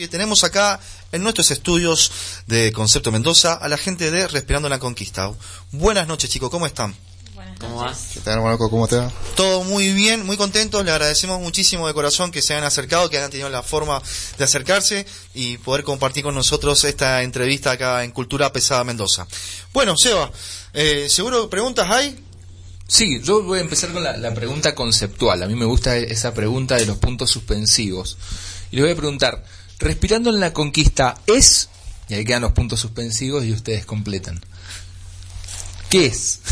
Y 0.00 0.06
tenemos 0.06 0.44
acá 0.44 0.78
en 1.10 1.24
nuestros 1.24 1.50
estudios 1.50 2.12
de 2.46 2.70
Concepto 2.70 3.10
Mendoza 3.10 3.54
a 3.54 3.68
la 3.68 3.76
gente 3.76 4.12
de 4.12 4.28
Respirando 4.28 4.68
la 4.68 4.78
Conquista. 4.78 5.32
Buenas 5.72 6.06
noches, 6.06 6.30
chicos, 6.30 6.50
¿cómo 6.50 6.68
están? 6.68 6.94
Buenas 7.34 7.58
¿Cómo 7.58 7.82
noches. 7.82 7.98
vas? 7.98 8.10
¿Qué 8.14 8.20
tal, 8.20 8.38
Monaco? 8.40 8.70
¿Cómo 8.70 8.86
te 8.86 8.94
va? 8.94 9.10
Todo 9.34 9.64
muy 9.64 9.92
bien, 9.92 10.24
muy 10.24 10.36
contentos, 10.36 10.84
le 10.84 10.92
agradecemos 10.92 11.40
muchísimo 11.40 11.88
de 11.88 11.94
corazón 11.94 12.30
que 12.30 12.42
se 12.42 12.54
hayan 12.54 12.64
acercado, 12.64 13.10
que 13.10 13.18
hayan 13.18 13.32
tenido 13.32 13.48
la 13.48 13.64
forma 13.64 14.00
de 14.38 14.44
acercarse 14.44 15.04
y 15.34 15.58
poder 15.58 15.82
compartir 15.82 16.22
con 16.22 16.36
nosotros 16.36 16.84
esta 16.84 17.24
entrevista 17.24 17.72
acá 17.72 18.04
en 18.04 18.12
Cultura 18.12 18.52
Pesada 18.52 18.84
Mendoza. 18.84 19.26
Bueno, 19.72 19.96
Seba, 19.96 20.30
eh, 20.74 21.08
¿seguro 21.10 21.50
preguntas 21.50 21.90
hay? 21.90 22.24
Sí, 22.86 23.20
yo 23.24 23.42
voy 23.42 23.58
a 23.58 23.62
empezar 23.62 23.92
con 23.92 24.04
la, 24.04 24.16
la 24.16 24.32
pregunta 24.32 24.76
conceptual. 24.76 25.42
A 25.42 25.48
mí 25.48 25.56
me 25.56 25.64
gusta 25.64 25.96
esa 25.96 26.32
pregunta 26.34 26.76
de 26.76 26.86
los 26.86 26.98
puntos 26.98 27.32
suspensivos. 27.32 28.16
Y 28.70 28.76
le 28.76 28.82
voy 28.82 28.92
a 28.92 28.96
preguntar, 28.96 29.42
respirando 29.78 30.30
en 30.30 30.40
la 30.40 30.52
conquista, 30.52 31.16
¿es? 31.26 31.68
Y 32.08 32.14
ahí 32.14 32.24
quedan 32.24 32.42
los 32.42 32.52
puntos 32.52 32.80
suspensivos 32.80 33.44
y 33.44 33.52
ustedes 33.52 33.84
completan. 33.86 34.40
¿Qué 35.90 36.06
es? 36.06 36.40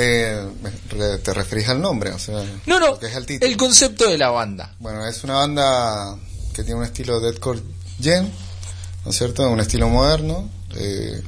Eh, 0.00 0.48
re- 0.90 1.18
¿Te 1.18 1.34
referís 1.34 1.68
al 1.68 1.80
nombre? 1.82 2.12
O 2.12 2.20
sea, 2.20 2.44
No, 2.66 2.78
no, 2.78 3.00
es 3.00 3.16
el 3.16 3.26
título. 3.26 3.50
el 3.50 3.56
concepto 3.56 4.08
de 4.08 4.16
la 4.16 4.30
banda. 4.30 4.72
Bueno, 4.78 5.04
es 5.04 5.24
una 5.24 5.34
banda 5.34 6.16
que 6.52 6.62
tiene 6.62 6.78
un 6.78 6.84
estilo 6.86 7.18
deathcore 7.18 7.60
gen, 8.00 8.30
¿no 9.04 9.10
es 9.10 9.18
cierto? 9.18 9.50
Un 9.50 9.58
estilo 9.58 9.88
moderno, 9.88 10.48
eh, 10.76 11.20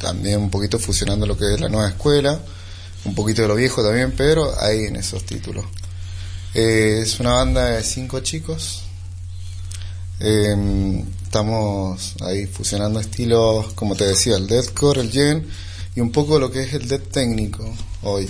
también 0.00 0.40
un 0.40 0.50
poquito 0.50 0.80
fusionando 0.80 1.24
lo 1.24 1.36
que 1.38 1.54
es 1.54 1.60
la 1.60 1.68
nueva 1.68 1.88
escuela, 1.90 2.40
un 3.04 3.14
poquito 3.14 3.42
de 3.42 3.48
lo 3.48 3.54
viejo 3.54 3.80
también, 3.84 4.12
pero 4.16 4.60
ahí 4.60 4.86
en 4.86 4.96
esos 4.96 5.24
títulos. 5.24 5.66
Eh, 6.54 6.98
es 7.04 7.20
una 7.20 7.34
banda 7.34 7.66
de 7.66 7.84
cinco 7.84 8.18
chicos. 8.18 8.82
Eh, 10.20 11.04
estamos 11.24 12.14
ahí 12.20 12.46
fusionando 12.46 13.00
estilos, 13.00 13.72
como 13.74 13.96
te 13.96 14.06
decía, 14.06 14.36
el 14.36 14.46
deathcore, 14.46 15.00
el 15.00 15.10
gen 15.10 15.46
y 15.96 16.00
un 16.00 16.12
poco 16.12 16.38
lo 16.38 16.50
que 16.50 16.62
es 16.62 16.74
el 16.74 16.86
death 16.88 17.10
técnico 17.10 17.72
hoy. 18.02 18.28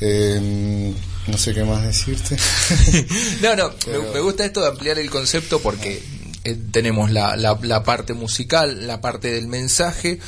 Eh, 0.00 0.94
no 1.26 1.38
sé 1.38 1.54
qué 1.54 1.64
más 1.64 1.82
decirte. 1.84 2.36
No, 3.42 3.54
no, 3.56 3.68
me, 3.68 3.74
Pero- 3.84 4.12
me 4.14 4.20
gusta 4.20 4.44
esto 4.44 4.60
de 4.60 4.68
ampliar 4.68 4.98
el 4.98 5.10
concepto 5.10 5.60
porque 5.60 6.02
eh, 6.44 6.56
tenemos 6.72 7.10
la, 7.10 7.36
la, 7.36 7.58
la 7.62 7.82
parte 7.84 8.14
musical, 8.14 8.86
la 8.86 9.00
parte 9.00 9.30
del 9.32 9.46
mensaje. 9.48 10.18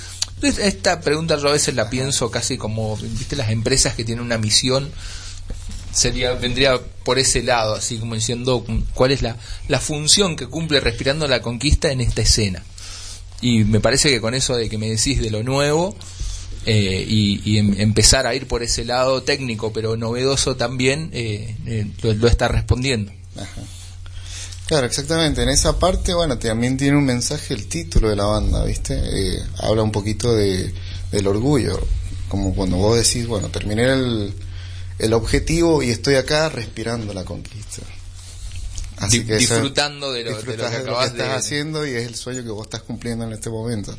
Esta 0.42 1.00
pregunta 1.00 1.36
yo 1.38 1.48
a 1.48 1.52
veces 1.52 1.74
la 1.74 1.90
pienso 1.90 2.30
casi 2.30 2.56
como, 2.56 2.96
viste, 2.96 3.36
las 3.36 3.50
empresas 3.50 3.94
que 3.94 4.04
tienen 4.04 4.24
una 4.24 4.38
misión, 4.38 4.90
sería 5.92 6.32
vendría 6.34 6.78
por 7.04 7.18
ese 7.18 7.42
lado, 7.42 7.74
así 7.74 7.98
como 7.98 8.14
diciendo 8.14 8.64
mm, 8.66 8.78
cuál 8.94 9.10
es 9.12 9.22
la, 9.22 9.36
la 9.68 9.80
función 9.80 10.36
que 10.36 10.46
cumple 10.46 10.80
Respirando 10.80 11.26
la 11.28 11.42
Conquista 11.42 11.90
en 11.90 12.00
esta 12.00 12.22
escena. 12.22 12.62
Y 13.40 13.64
me 13.64 13.80
parece 13.80 14.10
que 14.10 14.20
con 14.20 14.34
eso 14.34 14.56
de 14.56 14.68
que 14.68 14.78
me 14.78 14.88
decís 14.90 15.20
de 15.20 15.30
lo 15.30 15.42
nuevo 15.42 15.96
eh, 16.66 17.04
y, 17.08 17.40
y 17.44 17.58
em- 17.58 17.74
empezar 17.78 18.26
a 18.26 18.34
ir 18.34 18.46
por 18.46 18.62
ese 18.62 18.84
lado 18.84 19.22
técnico 19.22 19.72
pero 19.72 19.96
novedoso 19.96 20.56
también, 20.56 21.10
eh, 21.12 21.56
eh, 21.66 21.86
lo, 22.02 22.12
lo 22.14 22.28
está 22.28 22.48
respondiendo. 22.48 23.12
Ajá. 23.36 23.62
Claro, 24.66 24.86
exactamente. 24.86 25.42
En 25.42 25.48
esa 25.48 25.80
parte, 25.80 26.14
bueno, 26.14 26.38
también 26.38 26.76
tiene 26.76 26.96
un 26.96 27.04
mensaje 27.04 27.54
el 27.54 27.66
título 27.66 28.08
de 28.08 28.14
la 28.14 28.26
banda, 28.26 28.64
¿viste? 28.64 29.42
Habla 29.58 29.82
un 29.82 29.90
poquito 29.90 30.32
de, 30.32 30.72
del 31.10 31.26
orgullo. 31.26 31.80
Como 32.28 32.54
cuando 32.54 32.76
vos 32.76 32.96
decís, 32.96 33.26
bueno, 33.26 33.48
terminé 33.48 33.86
el, 33.86 34.32
el 35.00 35.12
objetivo 35.12 35.82
y 35.82 35.90
estoy 35.90 36.14
acá 36.16 36.48
respirando 36.48 37.12
la 37.14 37.24
conquista. 37.24 37.82
Disfrutando 39.08 40.12
de 40.12 40.24
lo, 40.24 40.30
de 40.30 40.34
lo 40.34 40.36
disfrutás 40.42 40.70
que 40.72 40.78
de 40.78 40.84
lo 40.84 40.90
acabas 40.92 41.06
estás 41.12 41.28
de... 41.28 41.34
haciendo 41.34 41.86
y 41.86 41.90
es 41.94 42.06
el 42.06 42.14
sueño 42.14 42.42
que 42.42 42.50
vos 42.50 42.66
estás 42.66 42.82
cumpliendo 42.82 43.24
en 43.24 43.32
este 43.32 43.48
momento. 43.48 43.96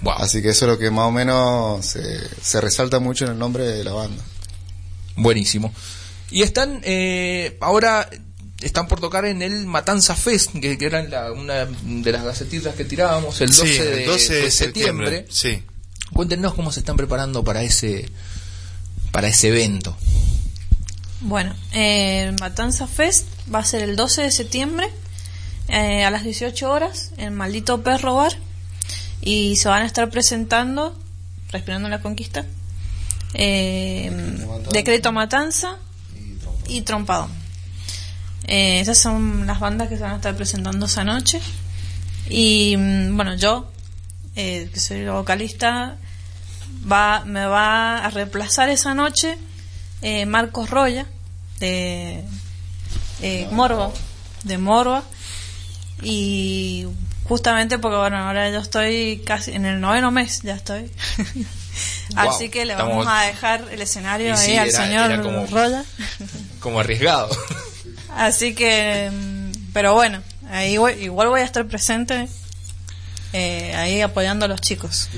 Wow, 0.00 0.14
Así 0.14 0.40
que 0.42 0.50
eso 0.50 0.64
es 0.64 0.70
lo 0.72 0.78
que 0.78 0.90
más 0.90 1.06
o 1.06 1.10
menos 1.10 1.84
se, 1.84 2.02
se 2.42 2.60
resalta 2.60 2.98
mucho 3.00 3.24
en 3.26 3.32
el 3.32 3.38
nombre 3.38 3.64
de 3.64 3.84
la 3.84 3.92
banda. 3.92 4.22
buenísimo. 5.16 5.72
Y 6.30 6.42
están, 6.42 6.80
eh, 6.84 7.56
ahora 7.60 8.08
están 8.60 8.88
por 8.88 8.98
tocar 9.00 9.26
en 9.26 9.42
el 9.42 9.66
Matanza 9.66 10.16
Fest, 10.16 10.52
que, 10.52 10.78
que 10.78 10.86
era 10.86 11.02
la- 11.02 11.30
una 11.32 11.66
de 11.66 12.12
las 12.12 12.24
gacetitas 12.24 12.74
que 12.74 12.84
tirábamos 12.84 13.40
el 13.42 13.50
12, 13.50 13.66
Sí, 13.66 13.78
de, 13.78 14.00
el 14.04 14.06
12 14.10 14.34
de 14.34 14.42
de 14.42 14.50
septiembre. 14.50 15.26
Sí. 15.30 15.62
Cuéntenos 16.12 16.54
cómo 16.54 16.72
se 16.72 16.80
están 16.80 16.96
preparando 16.96 17.44
para 17.44 17.62
ese 17.62 18.08
para 19.12 19.28
ese 19.28 19.48
evento. 19.48 19.96
Bueno, 21.26 21.54
eh, 21.72 22.36
Matanza 22.38 22.86
Fest 22.86 23.26
va 23.52 23.60
a 23.60 23.64
ser 23.64 23.82
el 23.82 23.96
12 23.96 24.22
de 24.22 24.30
septiembre 24.30 24.90
eh, 25.68 26.04
a 26.04 26.10
las 26.10 26.22
18 26.22 26.70
horas 26.70 27.12
en 27.16 27.34
Maldito 27.34 27.82
Perro 27.82 28.16
Bar 28.16 28.34
y 29.22 29.56
se 29.56 29.68
van 29.70 29.82
a 29.82 29.86
estar 29.86 30.10
presentando 30.10 30.94
Respirando 31.50 31.88
la 31.88 32.02
Conquista, 32.02 32.44
eh, 33.32 34.10
Decreto 34.70 35.12
Matanza 35.12 35.78
y 36.68 36.82
Trompado. 36.82 37.28
Eh, 38.46 38.80
esas 38.80 38.98
son 38.98 39.46
las 39.46 39.60
bandas 39.60 39.88
que 39.88 39.96
se 39.96 40.02
van 40.02 40.12
a 40.12 40.16
estar 40.16 40.36
presentando 40.36 40.84
esa 40.84 41.04
noche. 41.04 41.40
Y 42.28 42.76
mm, 42.76 43.16
bueno, 43.16 43.34
yo, 43.34 43.70
eh, 44.36 44.68
que 44.74 44.78
soy 44.78 45.06
vocalista, 45.06 45.96
va, 46.90 47.24
me 47.24 47.46
va 47.46 48.04
a 48.04 48.10
reemplazar 48.10 48.68
esa 48.68 48.92
noche 48.94 49.38
Marcos 50.26 50.68
Roya, 50.68 51.06
de 51.60 52.24
eh, 53.22 53.48
Morba, 53.50 53.90
de 54.44 54.58
Morba. 54.58 55.02
Y 56.02 56.86
justamente 57.24 57.78
porque, 57.78 57.96
bueno, 57.96 58.18
ahora 58.18 58.50
yo 58.50 58.58
estoy 58.58 59.22
casi 59.24 59.52
en 59.52 59.64
el 59.64 59.80
noveno 59.80 60.10
mes, 60.10 60.40
ya 60.42 60.54
estoy. 60.54 60.90
Así 62.16 62.44
Wow, 62.44 62.50
que 62.50 62.64
le 62.66 62.72
estamos- 62.72 62.96
vamos 63.06 63.06
a 63.08 63.22
dejar 63.22 63.64
el 63.72 63.80
escenario 63.82 64.28
Y 64.28 64.30
ahí 64.30 64.36
sí, 64.46 64.56
al 64.56 64.68
era- 64.68 64.84
señor 64.84 65.10
era 65.10 65.22
como- 65.22 65.46
Roya. 65.46 65.84
Como 66.60 66.80
arriesgado. 66.80 67.30
Así 68.16 68.54
que, 68.54 69.10
pero 69.72 69.94
bueno, 69.94 70.22
ahí 70.50 70.76
voy- 70.76 70.92
igual 71.02 71.28
voy 71.28 71.40
a 71.40 71.44
estar 71.44 71.66
presente 71.66 72.28
eh, 73.32 73.74
ahí 73.74 74.00
apoyando 74.02 74.44
a 74.44 74.48
los 74.48 74.60
chicos. 74.60 75.08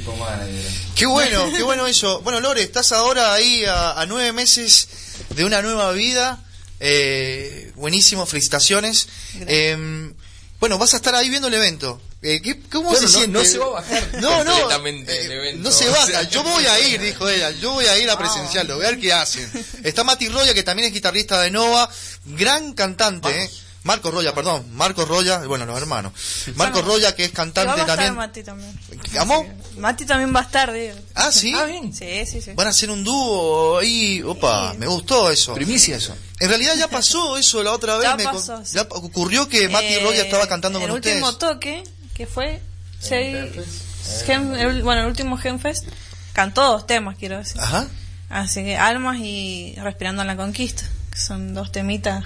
Qué 0.94 1.04
bueno, 1.06 1.44
qué 1.54 1.62
bueno 1.62 1.86
eso. 1.86 2.22
Bueno, 2.22 2.41
Lore, 2.41 2.62
estás 2.62 2.92
ahora 2.92 3.34
ahí 3.34 3.64
a, 3.66 4.00
a 4.00 4.06
nueve 4.06 4.32
meses 4.32 4.88
de 5.31 5.44
una 5.44 5.62
nueva 5.62 5.93
vida. 5.93 6.43
Eh, 6.81 7.72
buenísimo, 7.77 8.27
felicitaciones. 8.27 9.09
Eh, 9.47 10.12
bueno, 10.60 10.78
vas 10.78 10.94
a 10.94 10.97
estar 10.97 11.15
ahí 11.15 11.28
viendo 11.28 11.49
el 11.49 11.54
evento. 11.54 12.00
Eh, 12.22 12.41
¿qué- 12.43 12.60
¿Cómo 12.72 12.91
Bueno, 12.91 13.06
se 13.06 13.12
no- 13.12 13.19
siente? 13.19 13.38
no 13.38 13.44
se 13.44 13.59
va 13.59 13.66
a 13.66 13.69
bajar 13.69 14.09
No, 14.21 14.43
no, 14.43 14.53
completamente 14.53 15.21
el 15.25 15.31
eh, 15.32 15.37
evento. 15.37 15.69
no 15.69 15.71
se 15.75 15.88
O 15.88 15.93
baja. 15.93 16.06
sea, 16.06 16.22
Yo 16.28 16.43
voy 16.43 16.65
a 16.66 16.81
ir, 16.81 17.00
dijo 17.00 17.28
ella. 17.28 17.50
Yo 17.53 17.72
voy 17.72 17.84
a 17.87 17.99
ir 17.99 18.10
a 18.10 18.19
presenciarlo, 18.19 18.77
voy 18.77 18.87
a 18.87 18.91
ver 18.91 18.99
qué 19.00 19.12
hacen. 19.12 19.49
Está 19.84 20.03
Mati 20.03 20.28
Roya, 20.28 20.54
que 20.54 20.62
también 20.62 20.88
es 20.88 20.94
guitarrista 20.94 21.41
de 21.41 21.50
Nova, 21.50 21.88
gran 22.25 22.72
cantante, 22.72 23.44
¿eh? 23.44 23.50
Marco 23.86 24.10
Roya, 24.10 24.34
perdón, 24.34 24.66
Marco 24.74 25.04
Roya, 25.04 25.38
bueno, 25.47 25.64
los 25.64 25.78
hermanos. 25.78 26.12
Marco 26.56 26.74
Bueno, 26.82 26.88
Roya, 26.88 27.14
que 27.14 27.24
es 27.24 27.30
cantante 27.30 27.70
a 27.70 27.74
estar 27.76 27.86
también. 27.97 28.14
Mati 28.16 28.42
también. 28.42 28.78
¿Cómo? 29.19 29.47
Mati 29.78 30.04
también 30.04 30.34
va 30.34 30.41
a 30.41 30.42
estar, 30.42 30.72
digo. 30.72 30.94
Ah, 31.14 31.30
¿sí? 31.32 31.54
Ah, 31.56 31.64
bien. 31.64 31.94
Sí, 31.94 32.26
sí, 32.26 32.42
sí. 32.42 32.50
Van 32.54 32.66
a 32.66 32.70
hacer 32.70 32.91
un 32.91 33.04
dúo 33.04 33.78
ahí, 33.78 34.20
opa, 34.22 34.72
Sí. 34.72 34.78
me 34.78 34.86
gustó 34.86 35.30
eso. 35.30 35.54
Primicia 35.54 35.97
eso. 35.97 36.14
En 36.41 36.48
realidad 36.48 36.74
ya 36.76 36.88
pasó 36.88 37.38
eso 37.38 37.62
la 37.62 37.72
otra 37.72 37.97
vez. 37.98 38.08
Ya 38.08 38.16
me 38.16 38.24
pasó, 38.24 38.56
con- 38.56 38.66
sí. 38.66 38.74
ya 38.74 38.82
ocurrió 38.91 39.48
que 39.48 39.69
Mati 39.69 39.86
Eh, 39.94 40.00
Roya 40.03 40.22
estaba 40.22 40.47
cantando 40.48 40.80
con 40.80 40.91
el 40.91 40.97
ustedes. 40.97 41.22
último 41.22 41.38
toque, 41.38 41.84
que 42.14 42.26
fue 42.26 42.60
seis, 42.98 43.36
Gen- 44.26 44.54
el- 44.56 44.82
bueno, 44.82 45.03
el 45.03 45.06
último 45.06 45.36
Genfest, 45.36 45.84
cantó 46.32 46.62
dos 46.64 46.86
temas, 46.86 47.16
quiero 47.16 47.38
decir. 47.38 47.60
Ajá. 47.60 47.86
Así 48.28 48.62
que 48.64 48.76
Almas 48.76 49.18
y 49.20 49.74
Respirando 49.78 50.22
en 50.22 50.28
la 50.28 50.36
Conquista, 50.36 50.82
que 51.12 51.18
son 51.20 51.54
dos 51.54 51.70
temitas 51.70 52.24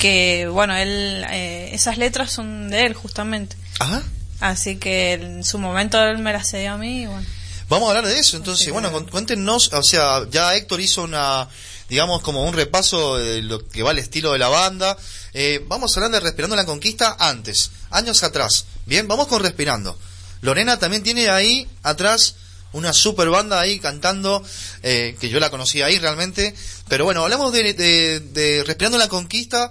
que, 0.00 0.48
bueno, 0.48 0.74
él, 0.76 1.24
eh, 1.30 1.70
esas 1.72 1.98
letras 1.98 2.32
son 2.32 2.70
de 2.70 2.86
él 2.86 2.94
justamente. 2.94 3.56
Ajá. 3.78 4.02
Así 4.40 4.76
que 4.76 5.12
en 5.12 5.44
su 5.44 5.58
momento 5.58 6.02
él 6.02 6.18
me 6.18 6.32
las 6.32 6.50
cedió 6.50 6.72
a 6.72 6.76
mí 6.78 7.02
y 7.02 7.06
bueno. 7.06 7.26
Vamos 7.68 7.86
a 7.86 7.90
hablar 7.96 8.12
de 8.12 8.18
eso, 8.18 8.36
entonces, 8.36 8.64
Sí, 8.64 8.72
bueno, 8.72 8.90
cuéntenos, 9.06 9.72
o 9.72 9.82
sea, 9.84 10.22
ya 10.30 10.56
Héctor 10.56 10.80
hizo 10.80 11.02
una, 11.04 11.46
digamos, 11.88 12.20
como 12.22 12.42
un 12.44 12.52
repaso 12.54 13.16
de 13.18 13.42
lo 13.42 13.64
que 13.68 13.84
va 13.84 13.92
el 13.92 13.98
estilo 13.98 14.32
de 14.32 14.38
la 14.40 14.48
banda. 14.48 14.96
Eh, 15.34 15.64
vamos 15.68 15.92
a 15.96 16.00
hablar 16.00 16.10
de 16.10 16.20
Respirando 16.20 16.56
la 16.56 16.64
Conquista 16.66 17.16
antes, 17.20 17.70
años 17.90 18.24
atrás. 18.24 18.64
Bien, 18.86 19.06
vamos 19.06 19.28
con 19.28 19.40
Respirando. 19.42 19.96
Lorena 20.40 20.78
también 20.80 21.02
tiene 21.04 21.28
ahí 21.28 21.68
atrás 21.84 22.34
una 22.72 22.92
super 22.92 23.28
banda 23.28 23.60
ahí 23.60 23.78
cantando, 23.78 24.42
eh, 24.82 25.16
que 25.20 25.28
yo 25.28 25.38
la 25.38 25.50
conocí 25.50 25.82
ahí 25.82 25.98
realmente. 25.98 26.54
Pero 26.88 27.04
bueno, 27.04 27.22
hablamos 27.22 27.52
de, 27.52 27.74
de- 27.74 28.20
de 28.20 28.64
Respirando 28.64 28.96
la 28.98 29.08
Conquista, 29.08 29.70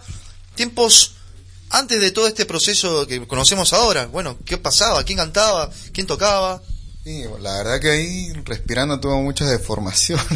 tiempos 0.59 1.15
antes 1.69 2.01
de 2.01 2.11
todo 2.11 2.27
este 2.27 2.45
proceso 2.45 3.07
que 3.07 3.25
conocemos 3.25 3.71
ahora. 3.71 4.07
Bueno, 4.07 4.37
¿qué 4.43 4.57
pasaba? 4.57 5.05
¿Quién 5.05 5.17
cantaba? 5.17 5.69
¿Quién 5.93 6.05
tocaba? 6.05 6.61
Sí, 7.05 7.23
la 7.39 7.59
verdad 7.59 7.79
que 7.79 7.89
ahí 7.89 8.33
respirando 8.43 8.99
tuvo 8.99 9.21
muchas 9.21 9.49
deformaciones. 9.49 10.27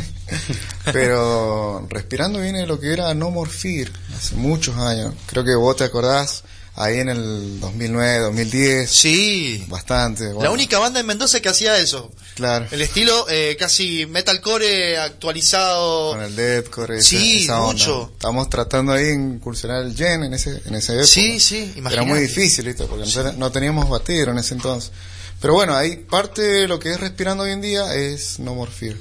Pero 0.93 1.85
respirando 1.89 2.39
viene 2.39 2.65
lo 2.65 2.79
que 2.79 2.93
era 2.93 3.13
No 3.13 3.31
More 3.31 3.51
Fear, 3.51 3.91
hace 4.15 4.35
muchos 4.35 4.77
años. 4.77 5.13
Creo 5.25 5.43
que 5.43 5.55
vos 5.55 5.75
te 5.75 5.83
acordás 5.83 6.45
ahí 6.75 6.99
en 6.99 7.09
el 7.09 7.59
2009, 7.59 8.19
2010. 8.19 8.89
Sí. 8.89 9.63
Bastante. 9.67 10.31
La 10.41 10.51
única 10.51 10.79
banda 10.79 10.99
en 10.99 11.05
Mendoza 11.05 11.39
que 11.39 11.49
hacía 11.49 11.77
eso. 11.77 12.11
Claro. 12.35 12.65
El 12.71 12.81
estilo 12.81 13.27
eh, 13.29 13.55
casi 13.59 14.05
metalcore 14.07 14.97
actualizado. 14.97 16.11
Con 16.13 16.21
el 16.23 16.35
deathcore. 16.35 17.01
Sí, 17.01 17.43
esa 17.43 17.59
mucho. 17.61 18.09
Estamos 18.13 18.49
tratando 18.49 18.91
ahí 18.93 19.03
de 19.05 19.13
incursionar 19.13 19.83
el 19.83 19.95
gen 19.95 20.23
en 20.23 20.33
ese, 20.33 20.61
en 20.65 20.75
esa 20.75 20.93
época. 20.93 21.07
Sí, 21.07 21.39
sí, 21.39 21.57
Era 21.71 21.77
imagínate. 21.79 22.07
muy 22.09 22.19
difícil, 22.21 22.65
¿viste? 22.65 22.85
Porque 22.85 23.05
no 23.05 23.11
ten- 23.23 23.39
no 23.39 23.51
teníamos 23.51 23.87
batero 23.89 24.31
en 24.31 24.39
ese 24.39 24.53
entonces. 24.55 24.91
Pero 25.39 25.53
bueno, 25.53 25.75
ahí 25.75 25.97
parte 25.97 26.41
de 26.41 26.67
lo 26.67 26.79
que 26.79 26.91
es 26.91 26.99
respirando 26.99 27.43
hoy 27.43 27.51
en 27.51 27.61
día 27.61 27.93
es 27.95 28.39
No 28.39 28.55
More 28.55 28.71
Fear. 28.71 28.95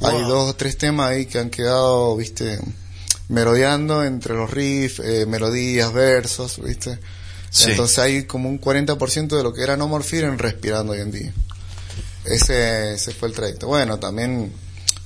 Hay 0.00 0.20
dos 0.22 0.50
o 0.50 0.54
tres 0.56 0.76
temas 0.76 1.10
ahí 1.10 1.26
que 1.26 1.38
han 1.38 1.50
quedado, 1.50 2.16
viste, 2.16 2.58
merodeando 3.28 4.04
entre 4.04 4.34
los 4.34 4.50
riffs, 4.50 5.00
eh, 5.00 5.26
melodías, 5.26 5.92
versos, 5.92 6.62
viste. 6.62 6.98
Sí. 7.50 7.70
Entonces 7.70 7.98
hay 7.98 8.24
como 8.24 8.48
un 8.48 8.60
40% 8.60 9.36
de 9.36 9.42
lo 9.42 9.52
que 9.52 9.62
era 9.62 9.76
No 9.76 9.88
More 9.88 10.04
Fear 10.04 10.24
en 10.24 10.38
respirando 10.38 10.92
hoy 10.92 11.00
en 11.00 11.10
día. 11.10 11.32
Ese, 12.24 12.94
ese 12.94 13.12
fue 13.12 13.28
el 13.28 13.34
trayecto. 13.34 13.68
Bueno, 13.68 13.98
también 13.98 14.52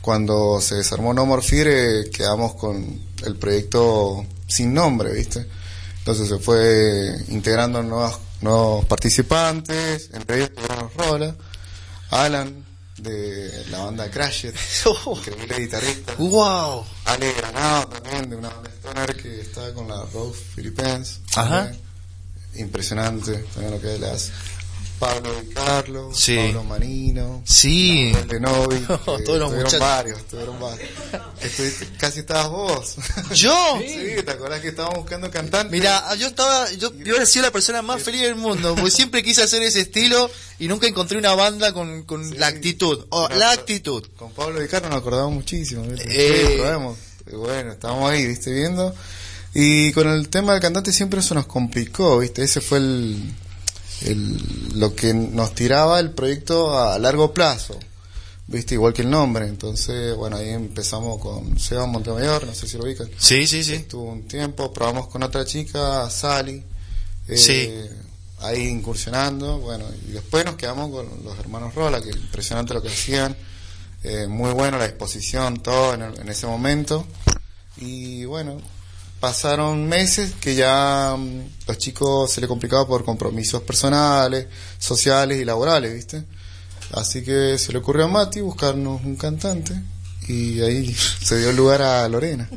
cuando 0.01 0.61
se 0.61 0.77
desarmó 0.77 1.13
No 1.13 1.27
More 1.27 1.43
Fear 1.43 1.69
eh, 1.69 2.11
quedamos 2.11 2.55
con 2.55 3.01
el 3.25 3.37
proyecto 3.37 4.25
sin 4.47 4.73
nombre, 4.73 5.13
¿viste? 5.13 5.47
Entonces 5.99 6.29
se 6.29 6.39
fue 6.39 7.15
integrando 7.29 7.83
nuevos, 7.83 8.19
nuevos 8.41 8.85
participantes, 8.87 10.11
entre 10.15 10.37
ellos 10.37 10.51
Rola, 10.97 11.37
Alan 12.11 12.68
de 12.99 13.67
la 13.71 13.85
banda 13.85 14.11
Crashed, 14.11 14.55
increíble 15.07 15.57
guitarrista, 15.59 16.15
wow. 16.17 16.85
Ale 17.05 17.33
Granado 17.33 17.89
también 17.89 18.31
de 18.31 18.37
una 18.37 18.49
banda 18.49 18.71
stoner 18.71 19.17
que 19.17 19.41
está 19.41 19.73
con 19.73 19.89
la 19.89 20.05
Rose 20.13 20.41
Philippines. 20.55 21.21
Ajá. 21.37 21.65
también. 21.65 21.89
Impresionante 22.57 23.33
también 23.55 23.73
lo 23.73 23.81
que 23.81 23.95
él 23.95 24.05
hace. 24.05 24.33
Pablo 24.99 25.31
Di 25.41 25.53
Carlo, 25.55 26.11
Sí. 26.15 26.37
Pablo 26.37 26.65
Manino, 26.65 27.43
Sí. 27.47 28.13
de 28.29 28.41
Novi, 28.41 28.79
Todos 29.25 29.39
los 29.39 29.53
muchachos. 29.53 29.79
varios, 29.81 30.27
tuvieron 30.29 30.59
varios. 30.61 30.89
Estuviste- 31.43 31.87
casi 31.99 32.21
estabas 32.21 32.49
vos. 32.51 32.97
¿Yo? 33.35 33.79
Sí, 33.81 34.23
¿te 34.25 34.31
acordás 34.31 34.61
que 34.61 34.69
estábamos 34.69 34.99
buscando 35.01 35.31
cantantes? 35.31 35.71
Mira, 35.71 36.15
yo 36.17 36.27
estaba, 36.29 36.71
yo, 36.73 36.93
yo 36.93 36.99
hubiera 37.13 37.27
sido 37.27 37.45
la 37.45 37.51
persona 37.53 37.83
más 37.83 38.03
feliz 38.03 38.23
del 38.23 38.35
mundo, 38.37 38.75
porque 38.75 38.91
siempre 38.91 39.23
quise 39.23 39.43
hacer 39.43 39.63
ese 39.63 39.81
estilo 39.81 40.31
y 40.59 40.69
nunca 40.69 40.87
encontré 40.87 41.17
una 41.19 41.35
banda 41.35 41.73
con, 41.73 42.03
con 42.03 42.29
Sí. 42.29 42.37
la 42.37 42.49
actitud, 42.49 43.07
o 43.11 43.29
No, 43.29 43.35
la 43.37 43.53
actitud. 43.53 44.05
Con 44.17 44.33
Pablo 44.33 44.61
Di 44.61 44.69
Carlo 44.69 44.89
nos 44.89 44.99
acordamos 44.99 45.33
muchísimo. 45.33 45.85
Eh. 45.85 46.57
Sí, 47.27 47.35
bueno, 47.37 47.73
estábamos 47.73 48.11
ahí, 48.11 48.27
viste, 48.27 48.53
viendo. 48.53 48.95
Y 49.55 49.93
con 49.93 50.09
el 50.09 50.29
tema 50.29 50.53
del 50.53 50.61
cantante 50.63 50.93
siempre 50.93 51.21
eso 51.21 51.35
nos 51.35 51.47
complicó, 51.47 52.19
viste. 52.19 52.43
Ese 52.43 52.61
fue 52.61 52.79
el, 52.79 53.33
el- 54.03 54.79
lo 54.79 54.95
que 54.95 55.13
nos 55.15 55.55
tiraba 55.55 55.99
el 56.01 56.11
proyecto 56.13 56.79
a 56.79 56.99
largo 56.99 57.33
plazo, 57.35 57.79
viste, 58.47 58.75
igual 58.75 58.93
que 58.93 59.03
el 59.03 59.11
nombre. 59.11 59.47
Entonces, 59.47 60.15
bueno, 60.17 60.37
ahí 60.37 60.51
empezamos 60.51 61.19
con 61.21 61.59
Seba 61.59 61.87
Montemayor, 61.87 62.47
no 62.47 62.55
sé 62.55 62.67
si 62.69 62.77
lo 62.79 62.85
ubican. 62.85 63.09
Sí, 63.19 63.47
sí, 63.47 63.63
sí. 63.65 63.75
Estuvo 63.75 64.05
un 64.05 64.29
tiempo, 64.29 64.73
probamos 64.73 65.09
con 65.09 65.23
otra 65.23 65.45
chica, 65.45 66.09
Sally. 66.11 66.63
eh, 67.29 67.37
Sí. 67.37 67.71
Ahí 68.41 68.69
incursionando, 68.69 69.59
bueno, 69.59 69.85
y 70.09 70.13
después 70.13 70.45
nos 70.45 70.55
quedamos 70.55 70.91
con 70.93 71.09
los 71.25 71.37
hermanos 71.41 71.75
Rola, 71.75 72.01
que 72.01 72.11
impresionante 72.11 72.73
lo 72.75 72.81
que 72.83 72.89
hacían. 72.89 73.37
eh, 74.05 74.29
muy 74.29 74.53
bueno 74.53 74.79
la 74.79 74.85
exposición, 74.85 75.59
todo 75.61 75.93
en, 75.95 76.03
el- 76.03 76.21
en 76.21 76.29
ese 76.29 76.47
momento. 76.47 77.05
Y 77.79 78.25
bueno, 78.27 78.61
pasaron 79.21 79.87
meses 79.89 80.33
que 80.41 80.55
ya 80.55 81.15
mm, 81.17 81.41
los 81.67 81.79
chicos 81.79 82.33
se 82.33 82.41
les 82.41 82.49
complicaba 82.49 82.87
por 82.87 83.05
compromisos 83.05 83.63
personales, 83.63 84.47
sociales 84.79 85.41
y 85.41 85.45
laborales, 85.45 85.93
¿viste? 85.95 86.25
Así 86.93 87.23
que 87.23 87.59
se 87.59 87.73
le 87.73 87.79
ocurrió 87.79 88.05
a 88.07 88.09
Mati 88.09 88.41
buscarnos 88.41 89.03
un 89.05 89.17
cantante 89.17 89.75
y 90.29 90.61
ahí 90.63 90.95
se 91.23 91.39
dio 91.39 91.53
lugar 91.53 91.83
a 91.83 92.09
Lorena. 92.09 92.49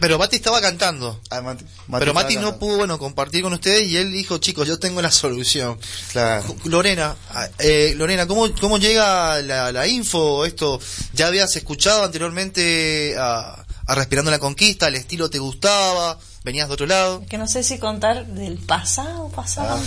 Pero 0.00 0.16
Mati 0.16 0.36
estaba 0.36 0.60
cantando. 0.60 1.20
Ah, 1.28 1.40
Mati- 1.40 1.64
pero 1.98 2.14
Mati 2.14 2.36
no 2.36 2.56
pudo, 2.56 2.76
bueno, 2.76 3.00
compartir 3.00 3.42
con 3.42 3.52
ustedes 3.52 3.88
y 3.88 3.96
él 3.96 4.12
dijo, 4.12 4.38
chicos, 4.38 4.68
yo 4.68 4.78
tengo 4.78 5.02
la 5.02 5.10
solución. 5.10 5.76
Claro. 6.12 6.54
Lorena, 6.66 7.16
ah, 7.30 7.48
eh, 7.58 7.94
Lorena, 7.96 8.26
¿cómo, 8.28 8.46
¿cómo 8.60 8.78
llega 8.78 9.42
la, 9.42 9.72
la 9.72 9.86
info? 9.88 10.44
Esto, 10.44 10.78
¿ya 11.14 11.26
habías 11.26 11.56
escuchado 11.56 12.04
anteriormente 12.04 13.16
a, 13.18 13.64
a 13.88 13.94
Respirando 13.96 14.30
la 14.30 14.38
Conquista? 14.38 14.86
¿El 14.88 14.94
estilo 14.94 15.28
te 15.30 15.38
gustaba? 15.38 16.18
¿Venías 16.44 16.68
de 16.68 16.74
otro 16.74 16.86
lado? 16.86 17.24
Que 17.28 17.36
no 17.36 17.48
sé 17.48 17.62
si 17.64 17.78
contar 17.78 18.24
del 18.26 18.58
pasado, 18.58 19.28
pasado. 19.30 19.80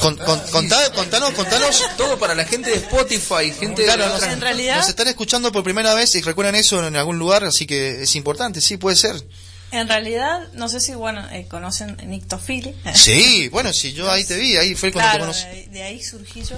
Con, 0.00 0.16
con- 0.18 0.38
contá- 0.50 0.92
contanos, 0.92 1.30
contanos. 1.32 1.82
Todo 1.96 2.18
para 2.18 2.34
la 2.34 2.44
gente 2.44 2.70
de 2.70 2.76
Spotify, 2.76 3.50
gente 3.58 3.84
Claro, 3.84 4.04
de 4.04 4.08
nos, 4.10 4.22
en 4.24 4.40
realidad- 4.40 4.76
nos 4.76 4.88
están 4.88 5.08
escuchando 5.08 5.50
por 5.50 5.64
primera 5.64 5.94
vez 5.94 6.14
y 6.14 6.20
recuerdan 6.22 6.54
eso 6.56 6.86
en 6.86 6.94
algún 6.96 7.18
lugar, 7.18 7.44
así 7.44 7.66
que 7.66 8.02
es 8.02 8.14
importante, 8.16 8.60
sí, 8.60 8.76
puede 8.76 8.96
ser. 8.96 9.16
En 9.70 9.88
realidad, 9.88 10.40
no 10.52 10.68
sé 10.68 10.80
si, 10.80 10.94
bueno, 10.94 11.26
eh, 11.30 11.46
conocen 11.48 11.96
Nictofili. 12.04 12.74
Sí, 12.94 13.48
bueno, 13.48 13.72
sí, 13.72 13.92
yo 13.94 14.10
ahí 14.10 14.24
te 14.24 14.36
vi, 14.36 14.56
ahí 14.58 14.74
fue 14.74 14.92
cuando 14.92 15.10
Claro, 15.10 15.32
te 15.32 15.42
conocí. 15.42 15.44
de, 15.46 15.50
ahí- 15.62 15.66
de 15.68 15.82
ahí 15.84 16.02
surgí 16.02 16.42
yo. 16.44 16.56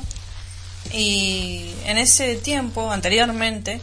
Y 0.93 1.71
en 1.87 1.99
ese 1.99 2.35
tiempo, 2.37 2.91
anteriormente, 2.91 3.81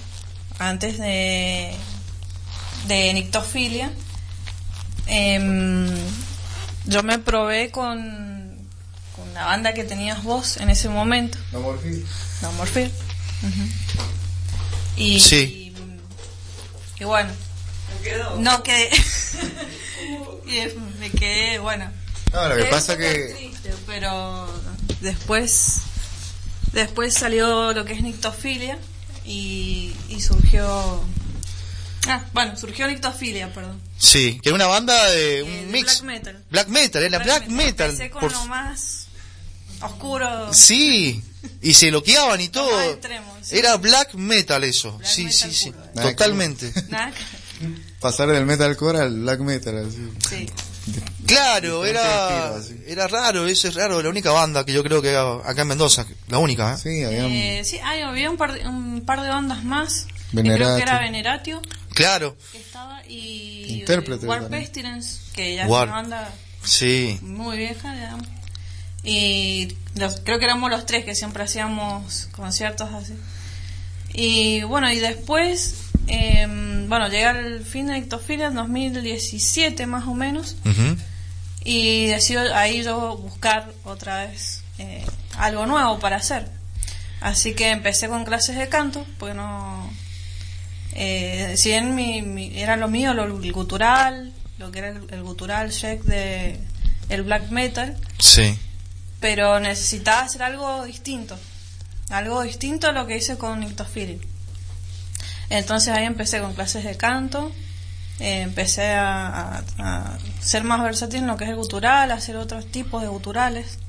antes 0.59 0.97
de, 0.99 1.73
de 2.87 3.13
Nictofilia, 3.13 3.91
em, 5.07 5.87
yo 6.85 7.03
me 7.03 7.19
probé 7.19 7.71
con, 7.71 8.55
con 9.15 9.33
la 9.33 9.45
banda 9.45 9.73
que 9.73 9.83
tenías 9.83 10.23
vos 10.23 10.57
en 10.57 10.69
ese 10.69 10.89
momento, 10.89 11.37
No 11.51 11.59
Morfil. 11.61 12.05
No. 12.41 12.49
Ujú. 13.47 13.69
Y, 14.97 15.19
Sí. 15.19 15.73
y, 16.99 17.03
bueno, 17.03 17.29
no 18.39 18.63
quedé. 18.63 18.89
y 20.45 20.99
me 20.99 21.09
quedé, 21.09 21.59
bueno. 21.59 21.89
No, 22.33 22.47
lo 22.47 22.55
que 22.55 22.63
Es 22.63 22.69
pasa 22.69 22.97
que 22.97 23.33
triste, 23.37 23.73
pero 23.85 24.47
después 25.01 25.81
después 26.73 27.13
salió 27.13 27.73
lo 27.73 27.83
que 27.83 27.93
es 27.93 28.01
nictofilia 28.01 28.77
y, 29.25 29.93
y 30.09 30.21
surgió 30.21 31.03
ah 32.07 32.23
bueno 32.33 32.55
surgió 32.57 32.87
nictofilia 32.87 33.53
perdón 33.53 33.79
Sí, 33.97 34.39
que 34.41 34.49
era 34.49 34.55
una 34.55 34.67
banda 34.67 35.09
de 35.11 35.43
un 35.43 35.49
Eh, 35.49 35.65
de 35.65 35.71
mix. 35.71 36.01
black 36.01 36.03
metal. 36.03 36.43
Black 36.49 36.67
metal, 36.69 37.03
era 37.03 37.19
black, 37.19 37.47
metal. 37.49 37.89
Empecé 37.91 38.09
con 38.09 38.21
por- 38.21 38.31
lo 38.31 38.45
más 38.47 39.07
oscuro 39.81 40.53
Sí, 40.53 41.21
y 41.61 41.73
se 41.73 41.91
loqueaban 41.91 42.41
y 42.41 42.49
todo. 42.49 42.81
extremo, 42.91 43.37
sí. 43.41 43.57
Era 43.57 43.77
black 43.77 44.13
metal 44.15 44.63
eso. 44.63 44.97
Black 44.97 45.09
sí, 45.11 45.23
metal 45.25 45.51
sí, 45.51 45.55
sí. 45.55 45.71
que 45.95 46.01
Totalmente. 46.01 46.73
Nada 46.89 47.11
que- 47.11 47.81
pasar 47.99 48.29
del 48.29 48.45
metalcore 48.45 48.99
al 48.99 49.19
black 49.19 49.39
metal, 49.41 49.85
así. 49.87 50.09
sí 50.29 50.49
Claro, 51.27 51.85
era, 51.85 52.55
era 52.87 53.07
raro, 53.07 53.45
eso 53.45 53.67
es 53.67 53.75
raro, 53.75 54.01
la 54.01 54.09
única 54.09 54.31
banda 54.31 54.65
que 54.65 54.73
yo 54.73 54.83
creo 54.83 54.99
que 55.01 55.09
era 55.11 55.35
acá 55.47 55.61
en 55.61 55.67
Mendoza, 55.67 56.05
la 56.27 56.39
única, 56.39 56.73
¿eh? 56.73 56.77
Sí, 56.81 57.03
había 57.03 57.27
Eh, 57.27 57.63
sí 57.63 57.77
hay- 57.83 58.01
había 58.01 58.29
un 58.31 58.37
par 58.37 58.53
de, 58.53 58.67
un 58.67 59.01
par 59.05 59.21
de 59.21 59.29
bandas 59.29 59.63
más 59.63 60.07
Veneratio. 60.31 60.65
creo 60.65 60.75
que 60.77 60.81
era 60.83 60.99
Veneratio 60.99 61.61
Claro, 61.93 62.37
que 62.51 62.57
estaba 62.59 63.01
y 63.07 63.79
Intérprete 63.79 64.25
War. 64.25 64.47
Pestilence 64.49 65.19
que 65.33 65.55
ya 65.55 65.67
War. 65.67 65.87
es 65.87 65.91
una 65.93 66.01
banda 66.01 66.33
sí. 66.63 67.19
muy 67.21 67.57
vieja, 67.57 67.93
digamos. 67.93 68.27
Y 69.03 69.75
los- 69.95 70.19
creo 70.21 70.39
que 70.39 70.45
éramos 70.45 70.69
los 70.69 70.85
tres 70.85 71.05
que 71.05 71.15
siempre 71.15 71.43
hacíamos 71.43 72.27
conciertos 72.31 72.93
así. 72.93 73.13
Y 74.13 74.61
bueno, 74.63 74.91
y 74.91 74.99
después, 74.99 75.75
eh, 76.07 76.45
bueno, 76.87 77.07
llega 77.09 77.31
el 77.31 77.65
fin 77.65 77.87
de 77.87 77.97
Ectofilia 77.97 78.47
en 78.47 78.55
2017 78.55 79.85
más 79.87 80.05
o 80.07 80.13
menos. 80.13 80.55
Y 81.63 82.07
decido 82.07 82.41
ahí 82.55 82.83
yo 82.83 83.17
buscar 83.17 83.71
otra 83.83 84.25
vez 84.25 84.63
eh, 84.79 85.05
algo 85.37 85.65
nuevo 85.65 85.99
para 85.99 86.17
hacer. 86.17 86.49
Así 87.21 87.53
que 87.53 87.69
empecé 87.69 88.07
con 88.07 88.25
clases 88.25 88.57
de 88.57 88.67
canto, 88.67 89.05
porque 89.19 89.35
no... 89.35 89.91
Eh, 90.93 91.53
si 91.57 91.69
bien 91.69 91.95
mi, 91.95 92.21
mi- 92.21 92.57
era 92.59 92.75
lo 92.77 92.87
mío, 92.87 93.13
lo 93.13 93.23
el 93.23 93.51
gutural, 93.53 94.33
lo 94.57 94.71
que 94.71 94.79
era 94.79 94.89
el, 94.89 95.07
el 95.11 95.23
gutural 95.23 95.71
check 95.71 96.01
de 96.03 96.59
el 97.09 97.23
black 97.23 97.49
metal, 97.49 97.97
Sí. 98.19 98.57
pero 99.19 99.59
necesitaba 99.59 100.21
hacer 100.21 100.43
algo 100.43 100.83
distinto. 100.85 101.37
Algo 102.09 102.41
distinto 102.43 102.87
a 102.87 102.91
lo 102.91 103.07
que 103.07 103.17
hice 103.17 103.37
con 103.37 103.59
Nictophilia. 103.61 104.17
Entonces 105.49 105.93
ahí 105.93 106.05
empecé 106.05 106.39
con 106.41 106.53
clases 106.53 106.83
de 106.83 106.95
canto, 106.97 107.51
eh, 108.19 108.41
empecé 108.41 108.91
a, 108.93 109.57
a- 109.57 109.63
a 109.79 110.17
ser 110.41 110.63
más 110.63 110.81
versátil 110.83 111.21
en 111.21 111.27
lo 111.27 111.37
que 111.37 111.45
es 111.45 111.49
el 111.49 111.55
gutural, 111.55 112.11
a 112.11 112.15
hacer 112.15 112.35
otros 112.37 112.65
tipos 112.69 113.01
de 113.01 113.07
guturales, 113.07 113.79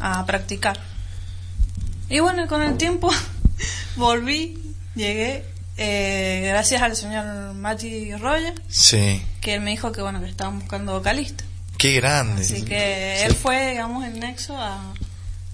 a 0.00 0.24
practicar. 0.26 0.78
Y 2.08 2.20
bueno, 2.20 2.46
con 2.46 2.62
el 2.62 2.76
tiempo 2.76 3.10
volví, 3.96 4.74
llegué, 4.94 5.44
eh, 5.78 6.44
gracias 6.48 6.82
al 6.82 6.94
señor 6.96 7.54
Mati 7.54 8.14
Roya, 8.16 8.54
Sí. 8.68 9.22
que 9.40 9.54
él 9.54 9.60
me 9.60 9.70
dijo 9.70 9.92
que 9.92 10.02
bueno, 10.02 10.20
que 10.20 10.28
estaban 10.28 10.58
buscando 10.60 10.92
vocalista. 10.92 11.44
Qué 11.78 11.94
grande. 11.94 12.42
Así 12.42 12.62
que 12.64 13.24
él 13.24 13.34
fue, 13.34 13.70
digamos, 13.70 14.04
el 14.04 14.18
nexo 14.18 14.56
a 14.56 14.92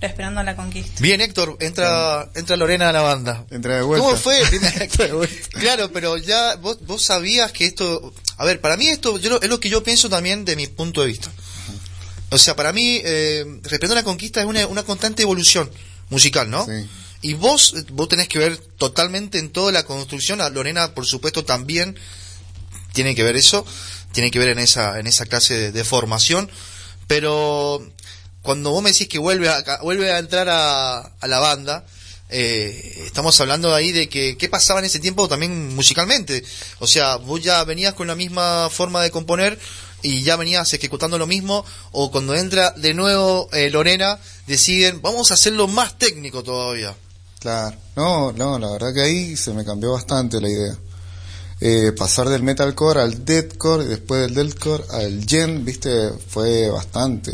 Esperando 0.01 0.41
a 0.41 0.43
la 0.45 0.55
Conquista. 0.57 1.01
Bien, 1.01 1.21
Héctor, 1.23 1.57
entra, 1.61 2.29
entra 2.35 2.57
Lorena 2.57 2.91
a 2.91 2.93
la 2.93 3.01
banda. 3.01 3.45
Entra 3.51 3.77
de 3.77 3.83
vuelta. 3.83 4.05
¿Cómo 4.07 4.19
fue? 4.19 4.39
Entra 4.81 5.07
de 5.07 5.13
vuelta. 5.13 5.59
claro, 5.59 5.91
pero 5.93 6.17
ya 6.19 6.57
vos, 6.57 6.79
vos 6.87 7.03
sabías 7.05 7.53
que 7.53 7.65
esto... 7.67 8.13
A 8.37 8.45
ver, 8.45 8.61
para 8.61 8.77
mí 8.77 8.89
esto 8.89 9.19
yo, 9.19 9.31
lo- 9.31 9.41
es 9.41 9.49
lo 9.49 9.61
que 9.61 9.71
yo 9.71 9.83
pienso 9.83 10.11
también 10.11 10.45
de 10.45 10.57
mi 10.57 10.67
punto 10.67 11.01
de 11.03 11.07
vista. 11.07 11.31
O 12.31 12.37
sea, 12.39 12.55
para 12.57 12.73
mí, 12.73 13.01
eh, 13.05 13.45
Respirando 13.63 13.95
la 13.95 14.03
Conquista 14.03 14.41
es 14.41 14.47
una, 14.47 14.67
una 14.67 14.83
constante 14.83 15.23
evolución 15.23 15.71
musical, 16.11 16.51
¿no? 16.51 16.67
Sí. 16.67 16.87
Y 17.25 17.33
vos, 17.33 17.75
vos 17.93 18.07
tenés 18.11 18.29
que 18.29 18.39
ver 18.39 18.59
totalmente 18.59 19.39
en 19.39 19.49
toda 19.49 19.73
la 19.73 19.87
construcción. 19.87 20.43
A 20.43 20.51
Lorena, 20.51 20.93
por 20.95 21.07
supuesto, 21.07 21.43
también 21.43 21.99
tiene 22.93 23.15
que 23.15 23.23
ver 23.23 23.35
eso, 23.35 23.65
tiene 24.13 24.31
que 24.31 24.39
ver 24.39 24.51
en 24.51 24.59
esa, 24.59 25.01
en 25.01 25.07
esa 25.07 25.25
clase 25.25 25.73
de, 25.73 25.85
formación. 25.85 26.51
Pero 27.07 27.83
cuando 28.43 28.73
vos 28.73 28.83
me 28.83 28.93
decís 28.93 29.09
que 29.09 29.19
vuelve 29.19 29.49
a, 29.49 29.65
vuelve 29.81 30.13
a 30.13 30.19
entrar 30.19 30.51
a, 30.51 30.99
a 30.99 31.27
la 31.27 31.39
banda, 31.39 31.87
eh, 32.29 33.05
estamos 33.07 33.41
hablando 33.41 33.75
ahí 33.75 33.91
de 33.91 34.11
que 34.11 34.37
qué 34.37 34.51
pasaba 34.51 34.81
en 34.81 34.85
ese 34.85 35.01
tiempo 35.01 35.27
también 35.27 35.75
musicalmente. 35.75 36.45
O 36.79 36.87
sea, 36.87 37.17
vos 37.17 37.43
ya 37.43 37.65
venías 37.65 37.95
con 37.95 38.07
la 38.07 38.15
misma 38.15 38.69
forma 38.69 39.03
de 39.03 39.11
componer 39.11 39.59
y 40.03 40.25
ya 40.25 40.37
venías 40.37 40.75
ejecutando 40.75 41.17
lo 41.17 41.27
mismo, 41.27 41.65
o 41.91 42.11
cuando 42.11 42.35
entra 42.35 42.73
de 42.73 42.93
nuevo 42.93 43.49
eh, 43.55 43.71
Lorena, 43.71 44.21
deciden, 44.47 45.01
vamos 45.01 45.31
a 45.31 45.35
hacerlo 45.35 45.69
más 45.69 45.97
técnico 45.97 46.43
todavía. 46.43 46.95
Claro, 47.45 47.77
no, 47.95 48.33
no, 48.33 48.59
la 48.59 48.71
verdad 48.71 48.95
que 48.95 49.03
ahí 49.03 49.37
se 49.37 49.53
me 49.53 49.67
cambió 49.67 49.93
bastante 49.93 50.41
la 50.41 50.49
idea. 50.49 50.75
Eh, 51.61 51.93
pasar 51.93 52.31
del 52.31 52.43
metalcore 52.43 53.03
al 53.03 53.23
deathcore 53.23 53.85
y 53.85 53.89
después 53.89 54.23
del 54.23 54.35
deathcore 54.35 54.83
al 54.91 55.23
gen, 55.27 55.63
viste, 55.63 55.91
fue 56.27 56.71
bastante. 56.71 57.33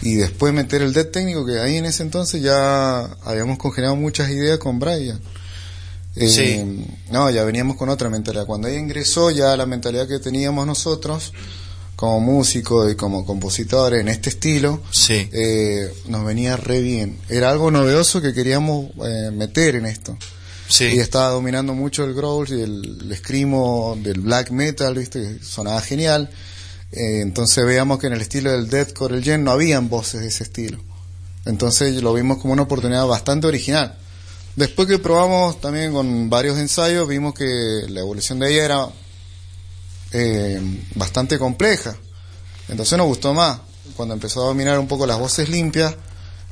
Y 0.00 0.14
después 0.14 0.54
meter 0.54 0.80
el 0.80 0.94
death 0.94 1.10
técnico, 1.12 1.44
que 1.44 1.60
ahí 1.60 1.76
en 1.76 1.84
ese 1.84 2.04
entonces 2.04 2.40
ya 2.40 3.00
habíamos 3.22 3.58
congelado 3.58 3.96
muchas 3.96 4.30
ideas 4.30 4.56
con 4.58 4.78
Brian. 4.78 5.20
Eh, 6.16 6.26
Sí. 6.26 6.86
No, 7.10 7.28
ya 7.28 7.44
veníamos 7.44 7.76
con 7.76 7.90
otra 7.90 8.08
mentalidad. 8.08 8.46
Cuando 8.46 8.68
ella 8.68 8.78
ingresó, 8.78 9.30
ya 9.30 9.54
la 9.58 9.66
mentalidad 9.66 10.08
que 10.08 10.20
teníamos 10.20 10.66
nosotros, 10.66 11.34
como 11.98 12.20
músicos 12.20 12.92
y 12.92 12.94
como 12.94 13.26
compositores 13.26 14.00
en 14.02 14.06
este 14.06 14.28
estilo, 14.30 14.80
Sí. 14.92 15.28
eh, 15.32 15.92
nos 16.06 16.24
venía 16.24 16.56
re 16.56 16.80
bien. 16.80 17.18
Era 17.28 17.50
algo 17.50 17.72
novedoso 17.72 18.22
que 18.22 18.32
queríamos 18.32 18.90
eh, 19.04 19.32
meter 19.32 19.74
en 19.74 19.84
esto. 19.86 20.16
Sí. 20.68 20.84
Y 20.84 21.00
estaba 21.00 21.30
dominando 21.30 21.74
mucho 21.74 22.04
el 22.04 22.14
growl 22.14 22.46
y 22.50 22.60
el, 22.62 22.98
el 23.10 23.16
screamo 23.16 23.98
del 24.00 24.20
black 24.20 24.52
metal, 24.52 24.94
¿viste? 24.94 25.20
que 25.38 25.44
sonaba 25.44 25.80
genial. 25.80 26.30
Eh, 26.92 27.18
entonces 27.20 27.64
veíamos 27.66 27.98
que 27.98 28.06
en 28.06 28.12
el 28.12 28.20
estilo 28.20 28.52
del 28.52 28.68
deathcore, 28.70 29.16
el 29.16 29.24
gen, 29.24 29.42
no 29.42 29.50
habían 29.50 29.88
voces 29.88 30.20
de 30.20 30.28
ese 30.28 30.44
estilo. 30.44 30.78
Entonces 31.46 32.00
lo 32.00 32.14
vimos 32.14 32.38
como 32.38 32.52
una 32.52 32.62
oportunidad 32.62 33.08
bastante 33.08 33.48
original. 33.48 33.98
Después 34.54 34.86
que 34.86 35.00
probamos 35.00 35.60
también 35.60 35.92
con 35.92 36.30
varios 36.30 36.58
ensayos, 36.58 37.08
vimos 37.08 37.34
que 37.34 37.44
la 37.88 37.98
evolución 37.98 38.38
de 38.38 38.52
ella 38.52 38.64
era 38.66 38.88
eh, 40.12 40.60
bastante 40.94 41.38
compleja. 41.38 41.96
Entonces 42.68 42.96
nos 42.98 43.06
gustó 43.06 43.34
más. 43.34 43.60
Cuando 43.96 44.14
empezó 44.14 44.42
a 44.42 44.46
dominar 44.46 44.78
un 44.78 44.86
poco 44.86 45.06
las 45.06 45.18
voces 45.18 45.48
limpias, 45.48 45.94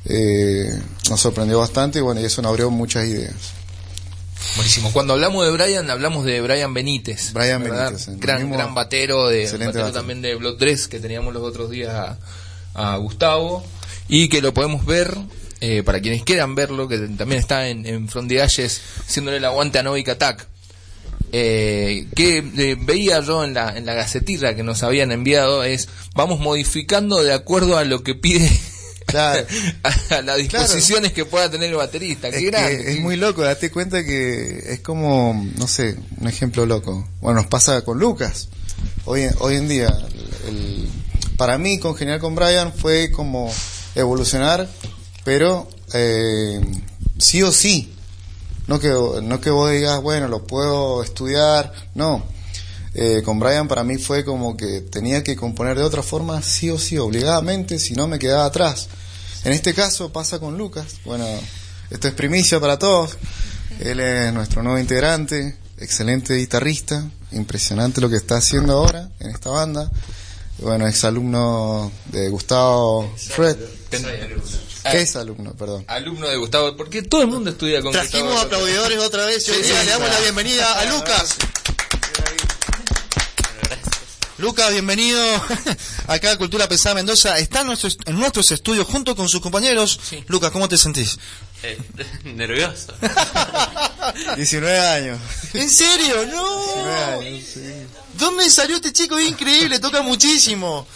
eh, 0.05 0.69
nos 1.09 1.19
sorprendió 1.21 1.59
bastante 1.59 1.99
y 1.99 2.01
bueno, 2.01 2.19
y 2.21 2.25
eso 2.25 2.41
nos 2.41 2.49
abrió 2.49 2.69
muchas 2.69 3.05
ideas. 3.05 3.35
Buenísimo. 4.55 4.91
Cuando 4.91 5.13
hablamos 5.13 5.45
de 5.45 5.51
Brian, 5.51 5.89
hablamos 5.89 6.25
de 6.25 6.41
Brian 6.41 6.73
Benítez. 6.73 7.33
Brian 7.33 7.63
¿verdad? 7.63 7.91
Benítez, 7.91 8.19
Gran, 8.19 8.51
gran 8.51 8.73
batero, 8.75 9.27
de, 9.27 9.43
Excelente 9.43 9.67
batero 9.67 9.85
batero. 9.85 9.99
también 9.99 10.21
de 10.21 10.35
Blood 10.35 10.57
Dress 10.57 10.87
que 10.87 10.99
teníamos 10.99 11.33
los 11.33 11.43
otros 11.43 11.69
días 11.69 11.93
a, 11.93 12.17
a 12.73 12.97
Gustavo. 12.97 13.63
Y 14.07 14.29
que 14.29 14.41
lo 14.41 14.53
podemos 14.53 14.85
ver, 14.85 15.15
eh, 15.59 15.83
para 15.83 15.99
quienes 15.99 16.23
quieran 16.23 16.55
verlo, 16.55 16.87
que 16.87 16.97
también 16.97 17.39
está 17.39 17.67
en, 17.67 17.85
en 17.85 18.07
From 18.07 18.27
the 18.27 18.41
Ashes, 18.41 18.81
haciéndole 19.05 19.37
el 19.37 19.45
aguante 19.45 19.79
a 19.79 19.83
Novik 19.83 20.09
Attack. 20.09 20.47
Eh, 21.33 22.07
que 22.15 22.37
eh, 22.37 22.77
veía 22.79 23.19
yo 23.19 23.43
en 23.43 23.53
la, 23.53 23.75
en 23.77 23.85
la 23.85 23.93
gacetilla 23.93 24.55
que 24.55 24.63
nos 24.63 24.81
habían 24.83 25.11
enviado 25.11 25.63
es 25.65 25.89
vamos 26.15 26.39
modificando 26.39 27.21
de 27.21 27.33
acuerdo 27.33 27.77
a 27.77 27.83
lo 27.83 28.01
que 28.03 28.15
pide 28.15 28.49
Claro. 29.07 29.45
a, 29.83 30.21
las 30.21 30.37
disposiciones 30.37 31.11
que 31.13 31.25
pueda 31.25 31.49
tener 31.51 31.69
el 31.69 31.75
baterista. 31.75 32.29
Qué 32.29 32.37
Es, 32.37 32.43
que 32.43 32.49
grande. 32.51 32.91
es 32.93 32.99
muy 33.01 33.15
loco, 33.17 33.41
date 33.41 33.71
cuenta 33.71 34.03
que 34.05 34.63
es 34.73 34.79
como, 34.81 35.45
no 35.57 35.67
sé, 35.67 35.95
un 36.19 36.27
ejemplo 36.27 36.65
loco. 36.65 37.07
Bueno, 37.21 37.39
nos 37.41 37.47
pasa 37.47 37.81
con 37.83 37.99
Lucas. 37.99 38.49
Hoy, 39.05 39.21
en- 39.23 39.35
hoy 39.39 39.55
en 39.55 39.67
día, 39.69 39.87
el- 40.47 40.89
para 41.37 41.57
mí, 41.57 41.79
congeniar 41.79 42.19
con 42.19 42.35
Brian 42.35 42.73
fue 42.73 43.09
como 43.11 43.49
evolucionar, 43.95 44.67
pero 45.23 45.69
eh, 45.93 46.59
sí 47.17 47.41
o 47.43 47.51
sí. 47.51 47.93
No 48.67 48.79
que, 48.79 48.89
no 48.89 49.41
que 49.41 49.49
vos 49.49 49.71
digas, 49.71 50.01
bueno, 50.01 50.27
lo 50.27 50.45
puedo 50.45 51.01
estudiar, 51.01 51.71
no. 51.95 52.23
Eh, 52.93 53.21
con 53.23 53.39
Brian 53.39 53.67
para 53.67 53.83
mí 53.83 53.97
fue 53.97 54.25
como 54.25 54.57
que 54.57 54.81
tenía 54.81 55.23
que 55.23 55.35
componer 55.35 55.77
de 55.77 55.83
otra 55.83 56.01
forma, 56.01 56.41
sí 56.41 56.69
o 56.69 56.79
sí, 56.79 56.97
obligadamente, 56.97 57.79
si 57.79 57.93
no 57.93 58.07
me 58.07 58.19
quedaba 58.19 58.45
atrás. 58.45 58.87
En 59.43 59.53
este 59.53 59.73
caso 59.73 60.11
pasa 60.11 60.39
con 60.39 60.57
Lucas. 60.57 60.95
Bueno, 61.05 61.25
esto 61.89 62.07
es 62.07 62.13
primicia 62.13 62.59
para 62.59 62.77
todos. 62.77 63.17
Él 63.79 63.99
es 63.99 64.33
nuestro 64.33 64.63
nuevo 64.63 64.79
integrante, 64.79 65.55
excelente 65.77 66.35
guitarrista, 66.35 67.07
impresionante 67.31 68.01
lo 68.01 68.09
que 68.09 68.15
está 68.15 68.37
haciendo 68.37 68.73
ahora 68.73 69.09
en 69.19 69.29
esta 69.29 69.49
banda. 69.51 69.91
Bueno, 70.59 70.87
es 70.87 71.03
alumno 71.03 71.91
de 72.11 72.29
Gustavo 72.29 73.13
Fred. 73.15 73.57
¿Qué 74.91 75.01
es 75.01 75.15
alumno? 75.15 75.53
Perdón. 75.53 75.83
alumno 75.87 76.27
de 76.27 76.37
Gustavo, 76.37 76.75
porque 76.77 77.01
todo 77.03 77.21
el 77.21 77.27
mundo 77.27 77.49
estudia 77.49 77.81
con 77.81 77.91
Trajimos 77.91 78.31
Gustavo. 78.31 78.45
aplaudidores 78.45 78.99
otra 78.99 79.25
vez 79.25 79.47
y 79.47 79.51
hoy 79.51 79.63
Sí, 79.63 79.69
le 79.71 79.85
damos 79.85 80.09
la 80.09 80.19
bienvenida 80.19 80.79
a 80.79 80.85
Lucas. 80.85 81.35
Lucas, 84.39 84.71
bienvenido 84.71 85.19
acá 86.07 86.31
a 86.33 86.37
Cultura 86.37 86.67
Pesada 86.69 86.93
Mendoza. 86.93 87.39
Está 87.39 87.61
en 87.61 87.67
nuestros, 87.67 87.97
en 88.05 88.19
nuestros 88.19 88.51
estudios 88.51 88.85
junto 88.85 89.15
con 89.15 89.27
sus 89.27 89.41
compañeros. 89.41 89.99
Sí. 90.07 90.23
Lucas, 90.27 90.51
¿cómo 90.51 90.69
te 90.69 90.77
sentís? 90.77 91.17
Eh, 91.63 91.77
nervioso. 92.25 92.93
19 94.35 94.79
años. 94.79 95.19
¿En 95.53 95.69
serio? 95.69 96.23
19 96.23 96.31
¡No! 96.31 97.19
años, 97.19 97.43
sí. 97.53 97.61
¿Dónde 98.17 98.49
salió 98.49 98.77
este 98.77 98.91
chico? 98.93 99.17
Es 99.17 99.27
increíble, 99.29 99.79
toca 99.79 100.01
muchísimo. 100.01 100.87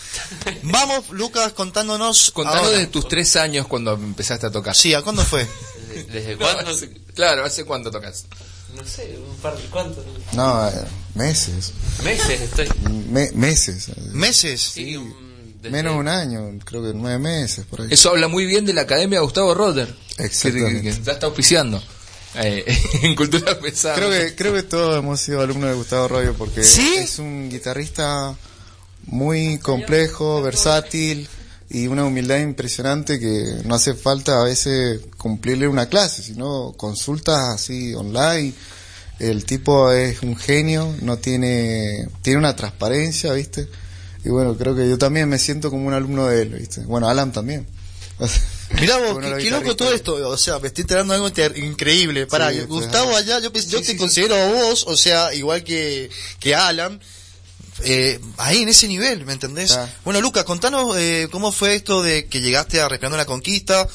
Vamos, 0.64 1.10
Lucas, 1.10 1.54
contándonos. 1.54 2.32
Contanos 2.32 2.66
ahora. 2.66 2.78
de 2.80 2.88
tus 2.88 3.08
tres 3.08 3.36
años 3.36 3.68
cuando 3.68 3.94
empezaste 3.94 4.48
a 4.48 4.52
tocar. 4.52 4.76
Sí, 4.76 4.94
¿a 4.94 5.02
cuándo 5.02 5.24
fue? 5.24 5.48
¿Desde, 5.90 6.04
desde 6.12 6.32
No, 6.34 6.40
cuándo? 6.40 6.72
hace- 6.72 6.90
claro, 7.16 7.46
¿hace 7.46 7.64
cuánto 7.66 7.92
tocas? 7.92 8.26
No 8.76 8.86
sé, 8.86 9.18
un 9.18 9.36
par 9.38 9.56
de 9.58 9.64
cuántos 9.66 10.04
No, 10.34 10.68
eh, 10.70 10.72
meses. 11.16 11.74
meses 12.04 12.42
estoy. 12.42 12.70
Me- 13.10 13.32
meses. 13.34 13.90
¿Meses? 14.14 14.62
Sí, 14.62 14.96
un- 14.96 15.31
desde- 15.62 15.72
Menos 15.72 15.94
de 15.94 16.00
un 16.00 16.08
año, 16.08 16.60
creo 16.66 16.82
que 16.84 16.94
nueve 16.94 17.20
meses 17.20 17.66
por 17.70 17.82
ahí. 17.82 17.88
Eso 17.92 18.10
habla 18.10 18.28
muy 18.28 18.46
bien 18.46 18.66
de 18.66 18.74
la 18.74 18.82
Academia 18.82 19.20
Gustavo 19.22 19.54
Roder. 19.54 19.94
Que, 20.18 20.24
Exactamente. 20.26 20.82
que- 20.82 20.98
que 20.98 21.04
ya 21.04 21.12
está 21.14 21.26
auspiciando. 21.28 21.82
eh, 22.36 22.64
en 23.04 23.16
cultura 23.16 23.60
pesada. 23.60 23.96
Creo 23.96 24.10
que, 24.10 24.36
creo 24.36 24.54
que 24.54 24.64
todos 24.64 24.98
hemos 24.98 25.20
sido 25.20 25.42
alumnos 25.42 25.70
de 25.70 25.76
Gustavo 25.76 26.08
Rollo 26.08 26.34
porque 26.34 26.64
¿Sí? 26.64 26.96
es 26.98 27.20
un 27.20 27.50
guitarrista 27.50 28.36
muy 29.06 29.58
complejo, 29.58 30.42
versátil 30.42 31.28
y 31.70 31.88
una 31.88 32.06
humildad 32.06 32.38
impresionante 32.40 33.20
que 33.20 33.62
no 33.66 33.76
hace 33.76 33.94
falta 33.96 34.40
a 34.42 34.44
veces 34.46 35.02
cumplirle 35.18 35.68
una 35.68 35.88
clase, 35.88 36.22
sino 36.24 36.74
consultas 36.78 37.38
así 37.56 37.94
online. 37.96 38.54
El 39.20 39.46
tipo 39.46 39.92
es 39.92 40.22
un 40.24 40.36
genio, 40.38 40.96
no 41.02 41.18
tiene, 41.18 42.08
tiene 42.22 42.40
una 42.40 42.56
transparencia, 42.56 43.34
¿viste? 43.34 43.68
Y 44.24 44.30
bueno, 44.30 44.56
creo 44.58 44.76
que 44.76 44.88
yo 44.90 44.98
también 44.98 45.28
me 45.30 45.40
siento 45.40 45.70
como 45.70 45.88
un 45.88 45.94
alumno 45.94 46.28
de 46.28 46.44
él, 46.44 46.50
¿viste? 46.50 46.82
Bueno, 46.82 47.10
Alan 47.10 47.32
también. 47.32 47.68
Mirá 48.80 48.98
vos, 48.98 49.22
de 49.24 49.38
qué, 49.44 49.50
loco 49.50 49.76
todo 49.76 49.92
esto. 49.94 50.14
O 50.30 50.38
sea, 50.38 50.60
me 50.60 50.68
estoy 50.68 50.84
enterando 50.84 51.14
de 51.14 51.44
algo 51.44 51.58
increíble. 51.58 52.28
Para 52.28 52.52
Sí, 52.52 52.62
Gustavo 52.62 53.16
allá, 53.16 53.40
yo, 53.40 53.52
yo 53.52 53.62
Sí, 53.62 53.84
te 53.86 53.92
sí, 53.94 53.98
considero 53.98 54.36
a 54.36 54.48
vos, 54.52 54.86
o 54.88 54.96
sea, 54.96 55.34
igual 55.34 55.64
que, 55.64 56.10
que 56.40 56.54
Alan. 56.56 57.02
eh, 57.84 58.20
ahí 58.38 58.62
en 58.62 58.70
ese 58.70 58.88
nivel, 58.88 59.26
¿me 59.26 59.34
entendés? 59.34 59.72
Claro. 59.72 59.92
Bueno, 60.06 60.22
Lucas, 60.22 60.44
contanos 60.44 60.96
eh, 60.98 61.28
cómo 61.32 61.52
fue 61.52 61.74
esto 61.74 62.04
de 62.04 62.28
que 62.28 62.42
llegaste 62.42 62.80
a 62.80 62.88
Respirando 62.88 63.18
la 63.18 63.26
Conquista. 63.26 63.88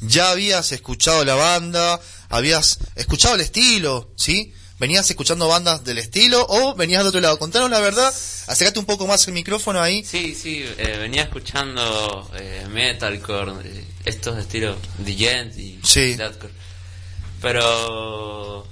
Ya 0.00 0.30
habías 0.30 0.72
escuchado 0.72 1.24
la 1.24 1.34
banda, 1.34 2.00
habías 2.30 2.78
escuchado 2.94 3.34
el 3.36 3.40
estilo, 3.42 4.10
¿sí? 4.16 4.52
¿Venías 4.78 5.08
escuchando 5.08 5.46
bandas 5.48 5.84
del 5.84 5.98
estilo 5.98 6.44
o 6.48 6.74
venías 6.74 7.02
de 7.04 7.08
otro 7.10 7.20
lado? 7.20 7.38
Contanos 7.38 7.70
la 7.70 7.78
verdad, 7.80 8.12
acércate 8.48 8.78
un 8.80 8.84
poco 8.86 9.06
más 9.06 9.26
el 9.28 9.34
micrófono 9.34 9.80
ahí. 9.80 10.04
Sí, 10.04 10.34
sí, 10.34 10.64
eh, 10.78 10.96
venía 11.00 11.22
escuchando 11.22 12.28
eh, 12.36 12.66
metalcore, 12.70 13.52
eh, 13.64 13.84
estos 14.04 14.36
estilos 14.38 14.76
de 14.98 15.14
Gent 15.14 15.56
y 15.56 15.78
Sí. 15.84 16.14
deathcore. 16.14 16.52
Pero 17.40 18.66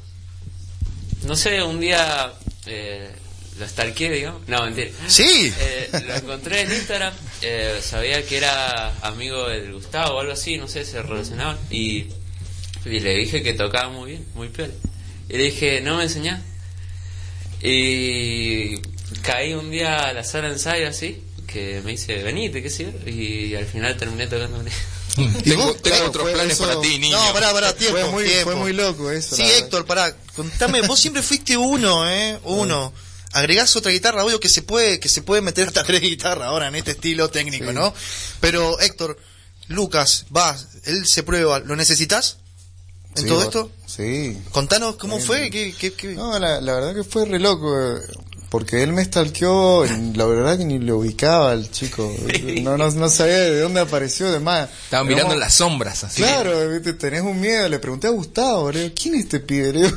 no 1.24 1.36
sé, 1.36 1.62
un 1.62 1.78
día 1.78 2.32
eh, 2.66 3.10
lo 3.58 3.68
stalkeé, 3.68 4.10
digamos. 4.10 4.48
No, 4.48 4.62
mentira. 4.64 4.90
Sí. 5.06 5.52
Eh, 5.56 5.88
lo 6.06 6.14
encontré 6.16 6.62
en 6.62 6.72
Instagram, 6.72 7.14
eh, 7.42 7.80
sabía 7.80 8.26
que 8.26 8.38
era 8.38 8.92
amigo 9.02 9.48
del 9.48 9.72
Gustavo 9.72 10.16
o 10.16 10.20
algo 10.20 10.32
así, 10.32 10.56
no 10.58 10.66
sé, 10.66 10.84
se 10.84 11.00
relacionaban. 11.00 11.58
Y, 11.70 12.06
y 12.86 13.00
le 13.00 13.14
dije 13.18 13.42
que 13.42 13.52
tocaba 13.54 13.88
muy 13.90 14.10
bien, 14.12 14.26
muy 14.34 14.48
piola. 14.48 14.72
Y 15.32 15.36
le 15.38 15.44
dije, 15.44 15.80
¿no 15.80 15.96
me 15.96 16.04
enseñás? 16.04 16.40
Y 17.62 18.76
caí 19.22 19.54
un 19.54 19.70
día 19.70 20.08
a 20.08 20.12
la 20.12 20.24
sala 20.24 20.48
de 20.48 20.54
ensayo 20.54 20.88
así, 20.88 21.22
que 21.46 21.80
me 21.84 21.92
dice, 21.92 22.22
venite, 22.22 22.62
qué 22.62 22.70
sé 22.70 22.84
yo, 22.84 23.08
y 23.10 23.54
al 23.54 23.66
final 23.66 23.96
terminé 23.96 24.26
tocando. 24.26 24.62
Tengo, 25.44 25.74
Claro, 25.76 26.06
otros 26.08 26.30
planes 26.30 26.54
eso- 26.54 26.64
para 26.66 26.80
ti, 26.80 26.98
niño. 26.98 27.18
No, 27.18 27.32
pará, 27.32 27.52
pará, 27.52 27.74
tiempo. 27.74 27.98
Fue 27.98 28.10
muy, 28.10 28.24
tiempo. 28.24 28.44
fue 28.50 28.56
muy 28.56 28.72
loco 28.72 29.10
eso. 29.10 29.36
Sí. 29.36 29.42
Héctor, 29.42 29.84
pará, 29.86 30.16
contame, 30.34 30.80
vos 30.82 30.98
siempre 30.98 31.22
fuiste 31.22 31.56
uno, 31.56 32.08
¿eh? 32.08 32.38
Uno. 32.44 32.92
Agregás 33.32 33.74
otra 33.76 33.92
guitarra, 33.92 34.24
obvio 34.24 34.40
que 34.40 34.48
se 34.48 34.62
puede, 34.62 35.00
que 35.00 35.08
se 35.08 35.22
puede 35.22 35.40
meter 35.42 35.68
hasta 35.68 35.84
tres 35.84 36.00
guitarras 36.00 36.48
ahora 36.48 36.68
en 36.68 36.74
este 36.74 36.92
estilo 36.92 37.30
técnico, 37.30 37.68
Sí. 37.68 37.72
¿no? 37.74 37.94
Pero, 38.40 38.80
Héctor, 38.80 39.18
Lucas, 39.68 40.26
va, 40.34 40.58
él 40.84 41.06
se 41.06 41.22
prueba, 41.22 41.60
¿lo 41.60 41.76
necesitas? 41.76 42.38
¿En 43.16 43.22
Sí, 43.22 43.28
todo 43.28 43.42
esto? 43.42 43.70
Sí. 43.86 44.38
Contanos 44.52 44.96
cómo 44.96 45.18
Sí. 45.20 45.26
fue, 45.26 45.50
qué, 45.50 45.74
qué, 45.78 45.92
qué- 45.92 46.14
No, 46.14 46.38
la, 46.38 46.60
la 46.60 46.74
verdad 46.74 46.94
que 46.94 47.04
fue 47.04 47.26
re 47.26 47.38
loco, 47.38 47.68
eh, 47.78 48.00
porque 48.48 48.82
él 48.82 48.92
me 48.92 49.04
stalkeó, 49.04 49.84
la 50.14 50.24
verdad 50.26 50.56
que 50.58 50.64
ni 50.64 50.78
lo 50.78 50.98
ubicaba 50.98 51.52
el 51.52 51.70
chico, 51.70 52.10
no, 52.62 52.76
no, 52.78 52.90
no 52.90 53.08
sabía 53.10 53.38
de 53.38 53.60
dónde 53.60 53.80
apareció, 53.80 54.28
además. 54.28 54.68
Estaba 54.84 55.04
mirando 55.04 55.34
en 55.34 55.40
las 55.40 55.54
sombras, 55.54 56.04
así. 56.04 56.22
Claro, 56.22 56.68
¿viste? 56.70 56.94
tenés 56.94 57.22
un 57.22 57.38
miedo, 57.40 57.68
le 57.68 57.78
pregunté 57.78 58.06
a 58.06 58.10
Gustavo, 58.10 58.70
¿quién 58.94 59.14
es 59.14 59.24
este 59.24 59.40
pibe? 59.40 59.92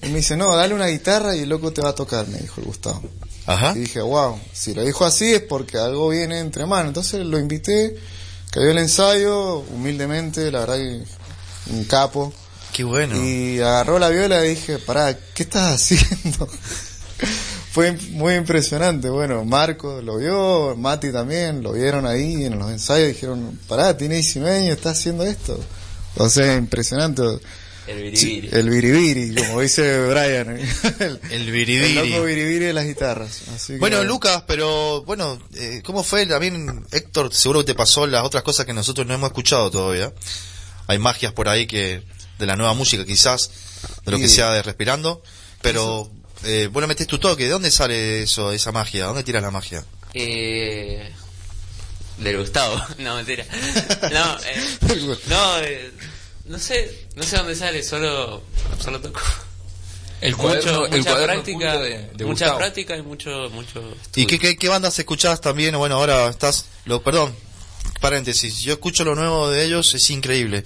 Y 0.00 0.06
me 0.10 0.18
dice, 0.18 0.36
no, 0.36 0.54
dale 0.54 0.74
una 0.74 0.86
guitarra 0.86 1.34
y 1.34 1.40
el 1.40 1.48
loco 1.48 1.72
te 1.72 1.80
va 1.82 1.88
a 1.88 1.94
tocar, 1.94 2.28
me 2.28 2.38
dijo 2.38 2.60
el 2.60 2.66
Gustavo. 2.68 3.02
Ajá. 3.46 3.72
Y 3.74 3.80
dije, 3.80 4.00
wow, 4.00 4.38
si 4.52 4.72
lo 4.74 4.84
dijo 4.84 5.04
así 5.04 5.34
es 5.34 5.40
porque 5.42 5.76
algo 5.78 6.10
viene 6.10 6.38
entre 6.38 6.66
manos. 6.66 6.88
Entonces 6.90 7.26
lo 7.26 7.36
invité, 7.38 7.96
cayó 8.52 8.70
el 8.70 8.78
ensayo, 8.78 9.58
humildemente, 9.58 10.52
la 10.52 10.60
verdad 10.60 10.76
que 10.76 11.02
un 11.70 11.84
capo. 11.84 12.32
Qué 12.72 12.84
bueno. 12.84 13.16
Y 13.24 13.60
agarró 13.60 13.98
la 13.98 14.08
viola 14.10 14.44
y 14.44 14.50
dije, 14.50 14.78
pará, 14.78 15.16
¿qué 15.34 15.42
estás 15.42 15.74
haciendo? 15.92 16.48
Fue 17.72 17.92
muy 18.12 18.34
impresionante. 18.34 19.08
Bueno, 19.08 19.44
Marco 19.44 20.00
lo 20.02 20.18
vio, 20.18 20.74
Mati 20.76 21.12
también, 21.12 21.62
lo 21.62 21.72
vieron 21.72 22.06
ahí 22.06 22.44
en 22.44 22.58
los 22.58 22.70
ensayos 22.70 23.10
y 23.10 23.12
dijeron, 23.12 23.58
pará, 23.68 23.96
tiene 23.96 24.16
19 24.16 24.56
años, 24.56 24.76
está 24.76 24.90
haciendo 24.90 25.24
esto. 25.24 25.58
O 26.16 26.28
sea, 26.28 26.56
impresionante. 26.56 27.22
El 27.86 28.14
Sí, 28.18 28.40
biribiri. 28.42 28.48
el 28.52 28.68
biribiri, 28.70 29.34
como 29.34 29.60
dice 29.62 30.04
Brian. 30.08 30.58
El, 31.00 31.00
El 31.00 31.20
el 31.30 31.50
biribiri. 31.50 31.94
loco 32.10 32.24
biribiri 32.24 32.66
de 32.66 32.72
las 32.74 32.84
guitarras. 32.84 33.42
Así 33.54 33.72
que- 33.74 33.78
Bueno, 33.78 34.04
Lucas, 34.04 34.42
pero 34.46 35.02
bueno, 35.04 35.38
eh, 35.54 35.80
¿cómo 35.84 36.02
fue? 36.04 36.26
También, 36.26 36.84
Héctor, 36.92 37.32
seguro 37.32 37.60
que 37.60 37.66
te 37.72 37.74
pasó 37.74 38.06
las 38.06 38.24
otras 38.24 38.42
cosas 38.42 38.66
que 38.66 38.74
nosotros 38.74 39.06
no 39.06 39.14
hemos 39.14 39.28
escuchado 39.28 39.70
todavía. 39.70 40.12
Hay 40.88 40.98
magias 40.98 41.32
por 41.32 41.48
ahí 41.48 41.66
que 41.68 42.02
de 42.38 42.46
la 42.46 42.56
nueva 42.56 42.74
música 42.74 43.04
quizás, 43.04 43.50
de 44.04 44.10
lo 44.10 44.18
que 44.18 44.28
sea 44.28 44.50
de 44.50 44.62
Respirando, 44.62 45.22
pero 45.62 46.10
eh, 46.44 46.68
vos 46.72 46.80
le 46.80 46.86
metés 46.88 47.06
tu 47.06 47.18
toque, 47.18 47.44
¿de 47.44 47.50
dónde 47.50 47.70
sale 47.70 48.22
eso, 48.22 48.50
esa 48.52 48.72
magia? 48.72 49.06
¿Dónde 49.06 49.22
tiras 49.22 49.42
la 49.42 49.50
magia? 49.50 49.84
Eh, 50.14 51.12
del 52.18 52.38
Gustavo, 52.38 52.80
no 52.98 53.16
mentira. 53.16 53.44
No, 54.12 54.38
eh, 54.40 55.18
no, 55.28 55.58
eh, 55.60 55.92
no 56.46 56.58
sé, 56.58 57.06
no 57.16 57.22
sé 57.22 57.36
dónde 57.36 57.54
sale, 57.54 57.82
solo, 57.82 58.42
solo 58.82 59.00
toco. 59.00 59.20
El 60.20 60.36
cuaderno, 60.36 60.72
Mucho- 60.80 60.86
el 60.86 60.98
mucha 60.98 61.10
cuaderno 61.10 61.32
práctica, 61.34 61.68
oculto 61.74 61.82
de, 61.84 61.90
de 61.98 62.24
mucha 62.24 62.44
Gustavo. 62.46 62.58
práctica 62.58 62.96
y 62.96 63.02
mucho, 63.02 63.30
mucho. 63.50 63.80
¿Y 63.80 64.22
estudio. 64.22 64.26
qué, 64.26 64.38
qué, 64.38 64.56
qué 64.56 64.68
bandas 64.68 64.98
escuchás 64.98 65.40
también? 65.40 65.76
Bueno, 65.76 65.94
ahora 65.96 66.28
estás, 66.28 66.64
lo, 66.86 67.02
perdón, 67.02 67.32
paréntesis, 68.00 68.60
yo 68.60 68.72
escucho 68.74 69.04
lo 69.04 69.14
nuevo 69.14 69.50
de 69.50 69.64
ellos, 69.64 69.94
es 69.94 70.10
increíble. 70.10 70.64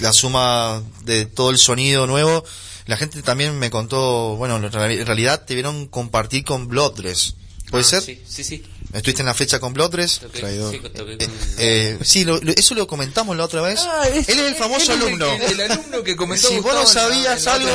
La 0.00 0.12
suma 0.12 0.82
de 1.04 1.26
todo 1.26 1.50
el 1.50 1.58
sonido 1.58 2.06
nuevo. 2.06 2.44
La 2.86 2.96
gente 2.96 3.22
también 3.22 3.58
me 3.58 3.70
contó, 3.70 4.36
bueno, 4.36 4.56
en 4.56 4.64
reali- 4.70 5.00
en 5.00 5.06
realidad 5.06 5.44
te 5.44 5.54
vieron 5.54 5.86
compartir 5.86 6.44
con 6.44 6.68
Bloodless. 6.68 7.34
¿Puede 7.70 7.84
Ah, 7.84 7.86
ser? 7.88 8.02
Sí, 8.02 8.20
sí, 8.26 8.42
sí. 8.44 8.62
¿Estuviste 8.92 9.22
en 9.22 9.26
la 9.26 9.34
fecha 9.34 9.60
con? 9.60 9.72
Toqué, 9.72 10.40
Traidor. 10.40 10.72
sí, 10.72 10.80
toqué 10.80 11.12
Eh, 11.12 11.18
con- 11.18 11.34
eh, 11.58 11.98
sí, 12.02 12.24
lo- 12.24 12.40
lo- 12.40 12.52
eso 12.52 12.74
lo 12.74 12.86
comentamos 12.86 13.36
la 13.36 13.44
otra 13.44 13.62
vez. 13.62 13.78
Ah, 13.82 14.08
Él 14.08 14.18
es 14.18 14.28
el 14.28 14.54
famoso 14.56 14.92
él 14.92 15.00
alumno. 15.02 15.26
El, 15.32 15.60
el 15.60 15.70
alumno 15.70 16.02
que 16.02 16.16
comentó 16.16 16.48
Si 16.48 16.58
vos 16.58 16.74
no 16.74 16.86
sabías 16.86 17.46
algo, 17.46 17.70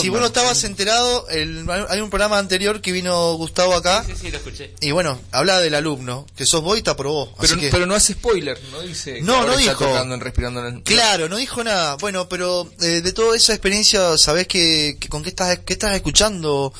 si 0.00 0.08
vos 0.08 0.20
no 0.20 0.26
estabas 0.26 0.64
enterado, 0.64 1.28
el- 1.28 1.64
hay 1.88 2.00
un 2.00 2.10
programa 2.10 2.38
anterior 2.38 2.80
que 2.80 2.90
vino 2.92 3.34
Gustavo 3.34 3.74
acá. 3.74 4.04
Sí, 4.06 4.14
sí, 4.20 4.30
lo 4.30 4.38
escuché. 4.38 4.74
Y 4.80 4.90
bueno, 4.90 5.20
habla 5.30 5.60
del 5.60 5.74
alumno, 5.74 6.26
que 6.36 6.44
sos 6.44 6.60
vos 6.62 6.76
y 6.78 6.82
te 6.82 6.90
aprobó. 6.90 7.32
pero, 7.40 7.52
así 7.54 7.60
que- 7.60 7.70
pero 7.70 7.86
no 7.86 7.94
hace 7.94 8.14
spoiler, 8.14 8.60
no 8.72 8.80
dice. 8.82 9.20
No, 9.22 9.46
no 9.46 9.56
dijo. 9.56 9.84
tocando 9.84 10.14
en 10.14 10.20
respirando 10.20 10.66
en 10.66 10.76
el- 10.76 10.82
Claro, 10.82 11.28
no 11.28 11.36
dijo 11.36 11.62
nada. 11.62 11.96
Bueno, 11.96 12.28
pero 12.28 12.68
eh, 12.80 13.00
de 13.00 13.12
toda 13.12 13.36
esa 13.36 13.52
experiencia, 13.52 14.18
¿sabés 14.18 14.48
que, 14.48 14.96
que 14.98 15.08
con 15.08 15.22
qué 15.22 15.28
estás, 15.28 15.60
qué 15.64 15.72
estás 15.74 15.94
escuchando 15.94 16.72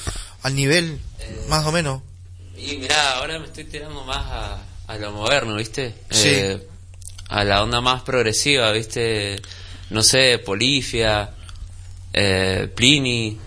al 0.42 0.54
nivel, 0.56 0.98
más 1.48 1.64
o 1.66 1.72
menos? 1.72 2.02
Y 2.62 2.76
mirá, 2.76 3.16
ahora 3.18 3.38
me 3.38 3.46
estoy 3.46 3.64
tirando 3.64 4.04
más 4.04 4.24
a, 4.24 4.62
a 4.86 4.96
lo 4.96 5.12
moderno, 5.12 5.56
¿viste? 5.56 5.94
Sí. 6.10 6.28
Eh, 6.28 6.66
a 7.28 7.44
la 7.44 7.62
onda 7.62 7.80
más 7.80 8.02
progresiva, 8.02 8.70
¿viste? 8.72 9.40
No 9.90 10.02
sé, 10.02 10.38
Polifia, 10.38 11.30
eh, 12.12 12.68
Plini, 12.74 13.38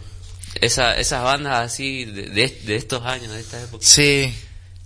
esa, 0.60 0.98
esas 0.98 1.24
bandas 1.24 1.66
así 1.66 2.06
de, 2.06 2.24
de, 2.30 2.48
de 2.66 2.76
estos 2.76 3.04
años, 3.06 3.32
de 3.32 3.40
esta 3.40 3.62
época. 3.62 3.86
Sí. 3.86 4.34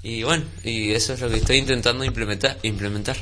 Y 0.03 0.23
bueno, 0.23 0.45
y 0.63 0.91
eso 0.91 1.13
es 1.13 1.19
lo 1.21 1.29
que 1.29 1.37
estoy 1.37 1.57
intentando 1.57 2.03
implementar. 2.03 2.57
implementar. 2.63 3.17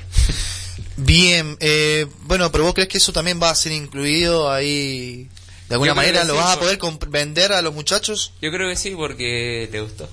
Bien, 0.97 1.57
eh, 1.59 2.07
bueno, 2.23 2.51
pero 2.51 2.63
vos 2.63 2.73
crees 2.73 2.89
que 2.89 2.97
eso 2.97 3.13
también 3.13 3.39
va 3.41 3.49
a 3.51 3.55
ser 3.55 3.71
incluido 3.71 4.51
ahí, 4.51 5.29
de 5.69 5.75
alguna 5.75 5.93
manera, 5.93 6.23
lo 6.23 6.33
sí, 6.33 6.39
vas 6.39 6.55
a 6.55 6.59
poder 6.59 6.79
vender 7.09 7.51
a 7.53 7.61
los 7.61 7.73
muchachos? 7.73 8.31
Yo 8.41 8.51
creo 8.51 8.69
que 8.69 8.75
sí, 8.75 8.91
porque 8.95 9.67
le 9.71 9.81
gustó. 9.81 10.07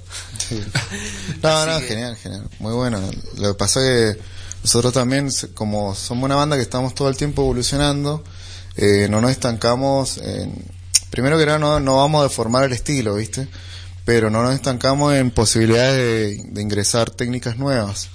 Sí. 0.48 0.60
No, 1.42 1.48
Así 1.48 1.70
no, 1.70 1.80
que- 1.80 1.86
genial, 1.86 2.16
genial. 2.16 2.48
Muy 2.58 2.72
bueno. 2.72 3.00
Lo 3.36 3.48
que 3.52 3.54
pasa 3.58 3.80
es 3.80 4.16
que 4.16 4.22
nosotros 4.62 4.92
también, 4.92 5.30
se- 5.30 5.52
como 5.52 5.94
somos 5.94 6.24
una 6.24 6.36
banda 6.36 6.56
que 6.56 6.62
estamos 6.62 6.94
todo 6.94 7.08
el 7.08 7.16
tiempo 7.16 7.42
evolucionando, 7.42 8.24
eh, 8.76 9.06
no 9.10 9.20
nos 9.20 9.30
estancamos 9.30 10.18
en... 10.18 10.52
Primero 11.10 11.38
que 11.38 11.46
nada, 11.46 11.58
no, 11.58 11.78
no 11.80 11.98
vamos 11.98 12.20
a 12.20 12.24
deformar 12.24 12.64
el 12.64 12.72
estilo, 12.72 13.14
¿viste? 13.14 13.46
Pero 14.04 14.30
no 14.30 14.42
nos 14.42 14.54
estancamos 14.54 15.14
en 15.14 15.30
posibilidades 15.30 15.96
de, 15.96 16.44
de 16.50 16.62
ingresar 16.62 17.10
técnicas 17.10 17.56
nuevas. 17.56 18.08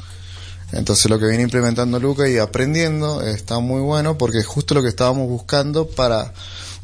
Entonces 0.71 1.09
lo 1.09 1.17
que 1.17 1.25
viene 1.25 1.43
implementando 1.43 1.99
Luca 1.99 2.27
y 2.29 2.37
aprendiendo 2.37 3.21
está 3.23 3.59
muy 3.59 3.81
bueno 3.81 4.17
porque 4.17 4.37
es 4.39 4.45
justo 4.45 4.73
lo 4.75 4.83
que 4.83 4.89
estábamos 4.89 5.27
buscando 5.27 5.87
para 5.87 6.33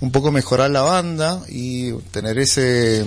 un 0.02 0.12
poco 0.12 0.32
mejorar 0.32 0.70
la 0.72 0.82
banda 0.82 1.42
y 1.48 1.92
tener 2.12 2.38
ese 2.40 3.06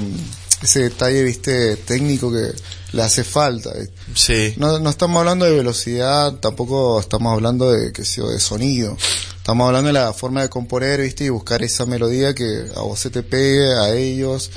ese 0.63 0.81
detalle 0.81 1.23
viste 1.23 1.77
técnico 1.77 2.33
que 2.33 2.51
le 2.93 3.03
hace 3.03 3.23
falta. 3.23 3.71
Sí. 4.15 4.55
no, 4.57 4.79
no 4.81 4.91
estamos 4.91 5.21
hablando 5.21 5.45
de 5.45 5.53
velocidad 5.53 6.35
tampoco 6.35 6.99
estamos 6.99 7.33
hablando 7.33 7.71
de 7.71 7.93
que 7.93 8.05
sé 8.05 8.23
de 8.23 8.41
sonido 8.41 8.97
estamos 9.37 9.67
hablando 9.67 9.89
de 9.89 9.93
la 9.93 10.13
forma 10.13 10.43
de 10.43 10.49
componer 10.49 11.01
viste 11.01 11.25
y 11.25 11.29
buscar 11.29 11.63
esa 11.63 11.87
melodía 11.87 12.35
que 12.35 12.67
a 12.75 12.81
vos 12.81 12.99
se 12.99 13.11
te 13.11 13.23
pegue 13.23 13.73
a 13.75 13.95
ellos 13.95 14.51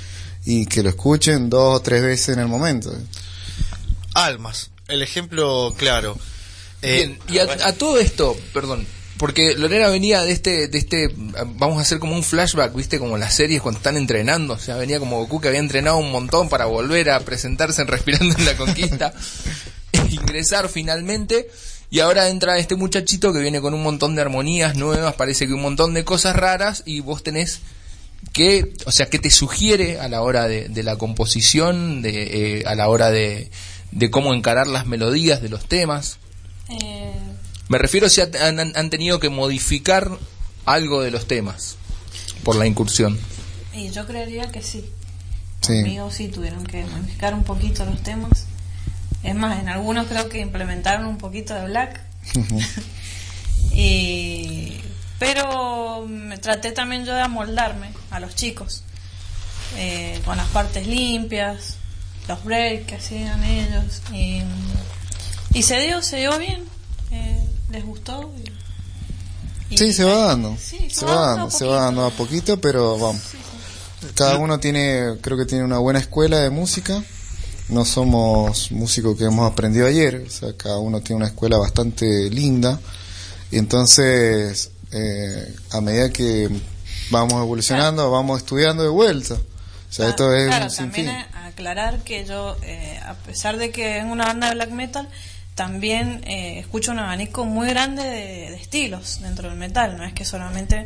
y 0.45 0.65
que 0.65 0.81
lo 0.81 0.89
escuchen 0.89 1.49
dos 1.49 1.77
o 1.77 1.81
tres 1.81 2.01
veces 2.01 2.29
en 2.29 2.39
el 2.39 2.47
momento 2.47 2.91
Almas, 4.13 4.71
el 4.87 5.01
ejemplo 5.01 5.73
claro. 5.77 6.17
Eh, 6.81 6.95
Bien, 6.95 7.19
y 7.29 7.37
a, 7.37 7.67
a 7.67 7.73
todo 7.73 7.97
esto, 7.97 8.35
perdón, 8.53 8.85
porque 9.21 9.53
Lorena 9.53 9.87
venía 9.89 10.23
de 10.23 10.31
este, 10.31 10.67
de 10.67 10.79
este, 10.79 11.13
vamos 11.15 11.77
a 11.77 11.81
hacer 11.81 11.99
como 11.99 12.15
un 12.15 12.23
flashback, 12.23 12.73
viste, 12.73 12.97
como 12.97 13.19
las 13.19 13.35
series 13.35 13.61
cuando 13.61 13.77
están 13.77 13.95
entrenando, 13.95 14.55
o 14.55 14.57
sea, 14.57 14.77
venía 14.77 14.97
como 14.97 15.19
Goku 15.19 15.39
que 15.39 15.49
había 15.49 15.59
entrenado 15.59 15.97
un 15.97 16.11
montón 16.11 16.49
para 16.49 16.65
volver 16.65 17.11
a 17.11 17.19
presentarse 17.19 17.83
en 17.83 17.87
Respirando 17.87 18.35
en 18.35 18.45
la 18.45 18.57
Conquista, 18.57 19.13
ingresar 20.09 20.69
finalmente, 20.69 21.51
y 21.91 21.99
ahora 21.99 22.29
entra 22.29 22.57
este 22.57 22.75
muchachito 22.75 23.31
que 23.31 23.41
viene 23.41 23.61
con 23.61 23.75
un 23.75 23.83
montón 23.83 24.15
de 24.15 24.23
armonías 24.23 24.75
nuevas, 24.75 25.13
parece 25.13 25.45
que 25.45 25.53
un 25.53 25.61
montón 25.61 25.93
de 25.93 26.03
cosas 26.03 26.35
raras, 26.35 26.81
y 26.87 27.01
vos 27.01 27.21
tenés 27.21 27.59
que, 28.33 28.73
o 28.87 28.91
sea, 28.91 29.05
que 29.05 29.19
te 29.19 29.29
sugiere 29.29 29.99
a 29.99 30.07
la 30.07 30.23
hora 30.23 30.47
de, 30.47 30.67
de 30.67 30.81
la 30.81 30.95
composición, 30.95 32.01
de, 32.01 32.61
eh, 32.61 32.63
a 32.65 32.73
la 32.73 32.89
hora 32.89 33.11
de, 33.11 33.51
de 33.91 34.09
cómo 34.09 34.33
encarar 34.33 34.65
las 34.65 34.87
melodías 34.87 35.43
de 35.43 35.49
los 35.49 35.67
temas. 35.67 36.17
Eh, 36.69 37.00
Me 37.71 37.77
refiero 37.77 38.09
si 38.09 38.19
han, 38.21 38.59
han- 38.59 38.73
han 38.75 38.89
tenido 38.89 39.19
que 39.19 39.29
modificar 39.29 40.09
algo 40.65 41.01
de 41.01 41.09
los 41.09 41.25
temas 41.27 41.77
por 42.43 42.55
la 42.57 42.67
incursión. 42.67 43.17
y 43.73 43.89
yo 43.91 44.05
creería 44.05 44.51
que 44.51 44.61
sí. 44.61 44.83
Sí. 45.61 45.73
Conmigo 45.81 46.11
sí 46.11 46.27
tuvieron 46.27 46.65
que 46.65 46.83
modificar 46.85 47.33
un 47.33 47.43
poquito 47.43 47.85
los 47.85 48.03
temas. 48.03 48.45
Es 49.23 49.35
más, 49.35 49.59
en 49.59 49.69
algunos 49.69 50.07
creo 50.07 50.27
que 50.27 50.39
implementaron 50.41 51.05
un 51.05 51.17
poquito 51.17 51.53
de 51.53 51.65
black. 51.65 52.01
y 53.73 54.79
pero 55.19 56.05
me 56.07 56.37
traté 56.37 56.71
también 56.71 57.05
yo 57.05 57.13
de 57.13 57.21
amoldarme 57.21 57.91
a 58.09 58.19
los 58.19 58.35
chicos 58.35 58.83
eh, 59.77 60.19
con 60.25 60.35
las 60.37 60.47
partes 60.47 60.87
limpias 60.87 61.77
los 62.27 62.43
breaks 62.43 62.85
que 62.87 62.95
hacían 62.95 63.43
ellos. 63.43 64.01
Y, 64.13 64.41
y 65.53 65.63
se 65.63 65.79
dio, 65.79 66.01
se 66.01 66.17
dio 66.17 66.37
bien. 66.37 66.63
Eh, 67.11 67.40
les 67.71 67.85
gustó. 67.85 68.31
y- 69.69 69.73
y- 69.73 69.77
Sí, 69.77 69.93
se 69.93 70.03
va 70.03 70.27
dando. 70.27 70.57
Sí, 70.59 70.89
se 70.89 71.05
va 71.05 71.27
dando, 71.35 71.49
se 71.51 71.65
va 71.65 71.83
dando 71.83 72.05
a 72.05 72.09
poquito, 72.11 72.59
pero 72.59 72.97
vamos. 72.97 73.21
Cada 74.15 74.37
uno 74.37 74.59
tiene, 74.59 75.17
creo 75.21 75.37
que 75.37 75.45
tiene 75.45 75.63
una 75.63 75.77
buena 75.77 75.99
escuela 75.99 76.39
de 76.39 76.49
música. 76.49 77.01
No 77.69 77.85
somos 77.85 78.71
músicos 78.71 79.15
que 79.17 79.25
hemos 79.25 79.49
aprendido 79.49 79.87
ayer, 79.87 80.25
o 80.27 80.29
sea, 80.29 80.57
cada 80.57 80.77
uno 80.79 80.99
tiene 81.01 81.17
una 81.17 81.27
escuela 81.27 81.57
bastante 81.57 82.29
linda. 82.29 82.79
Y 83.49 83.57
entonces, 83.57 84.71
eh, 84.91 85.55
a 85.71 85.79
medida 85.79 86.09
que 86.09 86.49
vamos 87.11 87.33
evolucionando, 87.41 88.11
vamos 88.11 88.39
estudiando 88.39 88.83
de 88.83 88.89
vuelta. 88.89 89.35
O 89.35 89.93
sea, 89.93 90.09
esto 90.09 90.33
es 90.35 90.47
Claro, 90.47 90.65
un 90.65 90.75
también 90.75 91.09
aclarar 91.45 91.99
que 92.03 92.25
yo, 92.25 92.57
eh, 92.63 92.99
a 93.05 93.13
pesar 93.13 93.57
de 93.57 93.71
que 93.71 93.99
es 93.99 94.03
una 94.05 94.25
banda 94.25 94.47
de 94.49 94.55
black 94.55 94.71
metal, 94.71 95.07
también 95.55 96.23
eh, 96.25 96.59
escucho 96.59 96.91
un 96.91 96.99
abanico 96.99 97.45
muy 97.45 97.67
grande 97.67 98.03
de, 98.03 98.51
de 98.51 98.55
estilos 98.55 99.19
dentro 99.21 99.49
del 99.49 99.57
metal. 99.57 99.97
No 99.97 100.03
es 100.03 100.13
que 100.13 100.25
solamente 100.25 100.85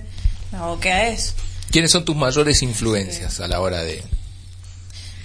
me 0.51 0.57
aboque 0.57 0.91
a 0.91 1.07
eso. 1.07 1.33
¿Quiénes 1.71 1.91
son 1.91 2.05
tus 2.05 2.15
mayores 2.15 2.61
influencias 2.61 3.39
a 3.39 3.47
la 3.47 3.59
hora 3.59 3.83
de...? 3.83 4.03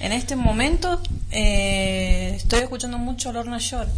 En 0.01 0.13
este 0.13 0.35
momento 0.35 1.01
eh, 1.31 2.33
estoy 2.35 2.61
escuchando 2.61 2.99
mucho 2.99 3.33
Lorna 3.33 3.59
Shore. 3.59 3.91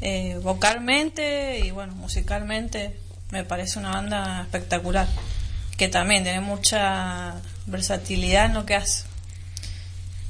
Eh, 0.00 0.38
vocalmente 0.42 1.60
y 1.60 1.70
bueno, 1.70 1.94
musicalmente 1.94 2.98
me 3.30 3.44
parece 3.44 3.78
una 3.78 3.90
banda 3.90 4.42
espectacular. 4.42 5.08
Que 5.76 5.88
también 5.88 6.24
tiene 6.24 6.40
mucha 6.40 7.36
versatilidad 7.66 8.46
en 8.46 8.54
lo 8.54 8.66
que 8.66 8.74
hace. 8.74 9.04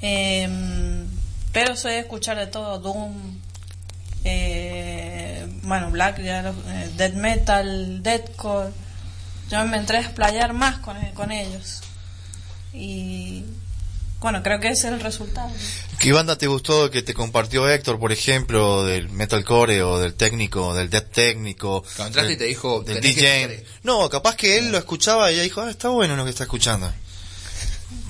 Em, 0.03 1.07
pero 1.53 1.75
soy 1.75 1.93
de 1.93 2.01
escuchar 2.01 2.37
de 2.37 2.47
todo, 2.47 2.79
Doom, 2.79 3.36
eh, 4.27 5.47
bueno, 5.63 5.91
Black, 5.91 6.21
ya 6.23 6.43
lo- 6.43 6.51
eh, 6.69 6.91
Death 6.97 7.15
Metal, 7.15 8.03
Deathcore. 8.03 8.71
Yo 9.51 9.65
me 9.67 9.77
entré 9.77 9.99
a 9.99 10.01
explayar 10.01 10.53
más 10.53 10.79
con, 10.79 10.97
con 11.15 11.31
ellos. 11.31 11.81
Y 12.73 13.45
bueno, 14.21 14.43
creo 14.43 14.59
que 14.61 14.69
ese 14.69 14.89
es 14.89 14.95
el 14.95 15.01
resultado. 15.01 15.51
¿Qué 15.99 16.13
banda 16.13 16.37
te 16.37 16.47
gustó 16.47 16.91
que 16.91 17.03
te 17.03 17.15
compartió 17.15 17.69
Héctor, 17.69 17.99
por 17.99 18.13
ejemplo, 18.13 18.85
del 18.85 19.09
metalcore 19.09 19.83
o 19.83 19.99
del 19.99 20.15
técnico, 20.15 20.75
del 20.75 20.91
death 20.91 21.11
técnico? 21.13 21.85
Entraste 21.99 22.33
y 22.33 22.37
te 22.37 22.45
dijo, 22.45 22.83
del 22.83 23.01
que 23.01 23.09
DJ? 23.09 23.65
No, 23.85 24.09
capaz 24.11 24.35
que 24.37 24.59
él 24.59 24.73
lo 24.73 24.79
escuchaba 24.79 25.31
y 25.31 25.35
ella 25.35 25.43
dijo, 25.45 25.61
ah, 25.63 25.71
está 25.71 25.89
bueno 25.89 26.17
lo 26.17 26.25
que 26.25 26.31
está 26.31 26.43
escuchando. 26.45 26.93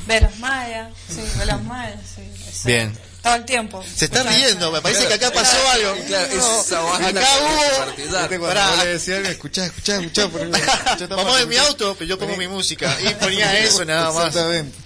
Velas 0.07 0.39
Maya, 0.39 0.91
sí, 1.09 1.21
Velas 1.39 1.63
Maya, 1.65 1.99
sí. 2.15 2.23
Bien. 2.65 2.97
Todo 3.27 3.35
el 3.35 3.45
tiempo. 3.45 3.85
Se 3.95 4.05
está 4.05 4.23
riendo, 4.23 4.71
me 4.71 4.81
parece 4.81 5.09
que 5.09 5.15
acá 5.15 5.33
pasó 5.33 5.57
algo. 5.73 5.97
Claro, 6.07 6.37
No, 6.37 6.61
esa 6.61 6.81
banda 6.81 7.09
acá 7.09 7.29
hubo... 7.41 8.39
cuando 8.39 8.39
vos 8.71 8.85
le 8.85 8.87
decías, 8.87 9.29
escuchá, 9.29 9.67
escuchá, 9.67 9.97
escuchá. 9.97 10.29
por- 10.29 10.43
escuchá 10.43 10.93
esta 11.01 11.17
Vamos 11.17 11.41
en 11.41 11.49
mi 11.49 11.57
auto, 11.57 11.97
pero 11.99 12.09
yo 12.09 12.19
pongo 12.19 12.37
mi 12.37 12.47
música. 12.47 12.97
Y 13.01 13.13
ponía 13.21 13.59
eso 13.59 13.85
nada 13.85 14.13
más. 14.13 14.29
Exactamente. 14.29 14.77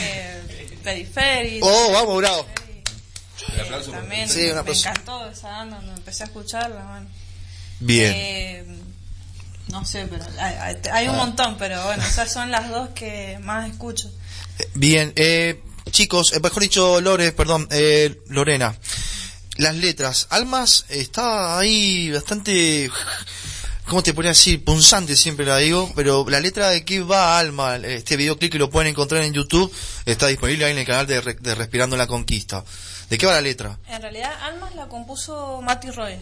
Eh, 0.00 0.78
Periférico. 0.84 1.66
Oh, 1.66 1.92
vamos, 1.92 2.16
bravo. 2.18 2.46
eh, 2.58 2.82
también 3.90 4.28
Sí, 4.28 4.50
un 4.50 4.64
me 4.64 4.72
encantó 4.72 5.30
esa 5.30 5.48
banda, 5.48 5.80
me 5.80 5.94
empecé 5.94 6.24
a 6.24 6.26
escucharla. 6.26 6.84
Bueno. 6.84 7.06
Bien. 7.80 8.12
Eh, 8.14 8.64
no 9.68 9.84
sé, 9.86 10.06
pero 10.06 10.24
hay, 10.92 11.08
un 11.08 11.16
montón, 11.16 11.56
pero 11.58 11.82
bueno, 11.86 12.02
esas 12.04 12.30
son 12.30 12.50
las 12.50 12.68
dos 12.68 12.90
que 12.90 13.38
más 13.40 13.70
escucho. 13.70 14.10
Bien, 14.74 15.12
eh, 15.16 15.60
chicos, 15.96 16.34
eh, 16.34 16.40
mejor 16.40 16.62
dicho, 16.62 17.00
Lore, 17.00 17.32
perdón, 17.32 17.66
eh, 17.70 18.20
Lorena. 18.28 18.76
Las 19.56 19.74
letras, 19.76 20.26
Almas 20.28 20.84
está 20.90 21.58
ahí 21.58 22.10
bastante, 22.10 22.90
¿cómo 23.86 24.02
te 24.02 24.12
podría 24.12 24.32
decir? 24.32 24.62
Punzante 24.62 25.16
siempre 25.16 25.46
la 25.46 25.56
digo, 25.56 25.90
pero 25.96 26.26
la 26.28 26.38
letra 26.40 26.68
de 26.68 26.84
qué 26.84 27.00
va 27.00 27.38
Alma, 27.38 27.76
este 27.76 28.18
videoclip 28.18 28.52
que 28.52 28.58
lo 28.58 28.68
pueden 28.68 28.90
encontrar 28.90 29.22
en 29.22 29.32
YouTube, 29.32 29.72
está 30.04 30.26
disponible 30.26 30.66
ahí 30.66 30.72
en 30.72 30.78
el 30.78 30.84
canal 30.84 31.06
de, 31.06 31.22
Re- 31.22 31.38
de 31.40 31.54
Respirando 31.54 31.96
la 31.96 32.06
Conquista. 32.06 32.62
¿De 33.08 33.16
qué 33.16 33.24
va 33.24 33.32
la 33.32 33.40
letra? 33.40 33.78
En 33.88 34.02
realidad, 34.02 34.30
Almas 34.42 34.74
la 34.74 34.88
compuso 34.88 35.62
Mati 35.62 35.90
Roy. 35.92 36.18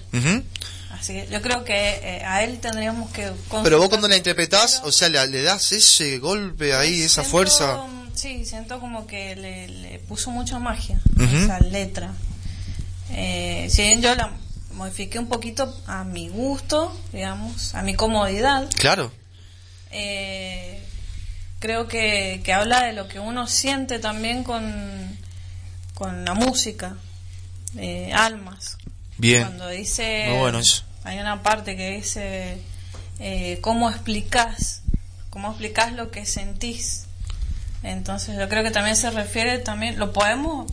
Así 0.93 1.15
que 1.15 1.27
yo 1.33 1.43
creo 1.43 1.65
que 1.65 1.75
eh, 1.75 2.23
a 2.25 2.45
él 2.45 2.61
tendríamos 2.61 3.11
que. 3.11 3.33
Pero 3.65 3.79
vos 3.79 3.89
cuando 3.89 4.07
la 4.07 4.17
interpretás, 4.17 4.83
o 4.85 4.93
sea, 4.93 5.09
le, 5.09 5.27
le 5.27 5.43
das 5.43 5.73
ese 5.73 6.19
golpe 6.19 6.75
ahí, 6.75 7.03
esa 7.03 7.25
fuerza. 7.25 7.85
Sí, 8.14 8.44
siento 8.44 8.81
como 8.81 9.07
que 9.07 9.35
le, 9.37 9.68
le 9.68 9.98
puso 9.98 10.31
mucha 10.31 10.59
magia 10.59 10.98
Ujú. 11.16 11.24
a 11.37 11.42
esa 11.44 11.61
letra. 11.61 12.12
Eh, 13.11 13.66
si 13.70 13.83
bien 13.83 14.00
yo 14.03 14.14
la 14.14 14.33
modifiqué 14.72 15.18
un 15.18 15.27
poquito 15.29 15.74
a 15.87 16.05
mi 16.05 16.29
gusto, 16.29 16.96
digamos, 17.12 17.74
a 17.74 17.83
mi 17.83 17.94
comodidad, 17.94 18.68
Claro. 18.77 19.12
eh, 19.90 20.81
creo 21.59 21.87
que, 21.88 22.40
que 22.44 22.53
habla 22.53 22.85
de 22.85 22.92
lo 22.92 23.09
que 23.09 23.18
uno 23.20 23.46
siente 23.46 23.98
también 23.98 24.44
con, 24.44 25.18
con 25.94 26.24
la 26.24 26.35
música, 26.35 26.96
eh, 27.77 28.12
almas. 28.14 28.79
Bien. 29.18 29.42
Cuando 29.42 29.68
dice, 29.68 30.24
Muy 30.29 30.38
bueno 30.38 30.59
eso. 30.59 30.85
hay 31.05 31.18
una 31.18 31.42
parte 31.42 31.77
que 31.77 31.90
dice, 31.90 32.59
eh, 33.20 33.59
¿cómo 33.61 33.90
explicás? 33.90 34.83
¿Cómo 35.31 35.48
explicás 35.50 35.92
lo 35.92 36.11
que 36.11 36.27
sentís? 36.27 37.07
Entonces 37.85 38.37
yo 38.38 38.49
creo 38.49 38.64
que 38.64 38.70
también 38.70 38.97
se 38.97 39.11
refiere, 39.11 39.59
también 39.59 39.99
lo 39.99 40.12
podemos 40.12 40.70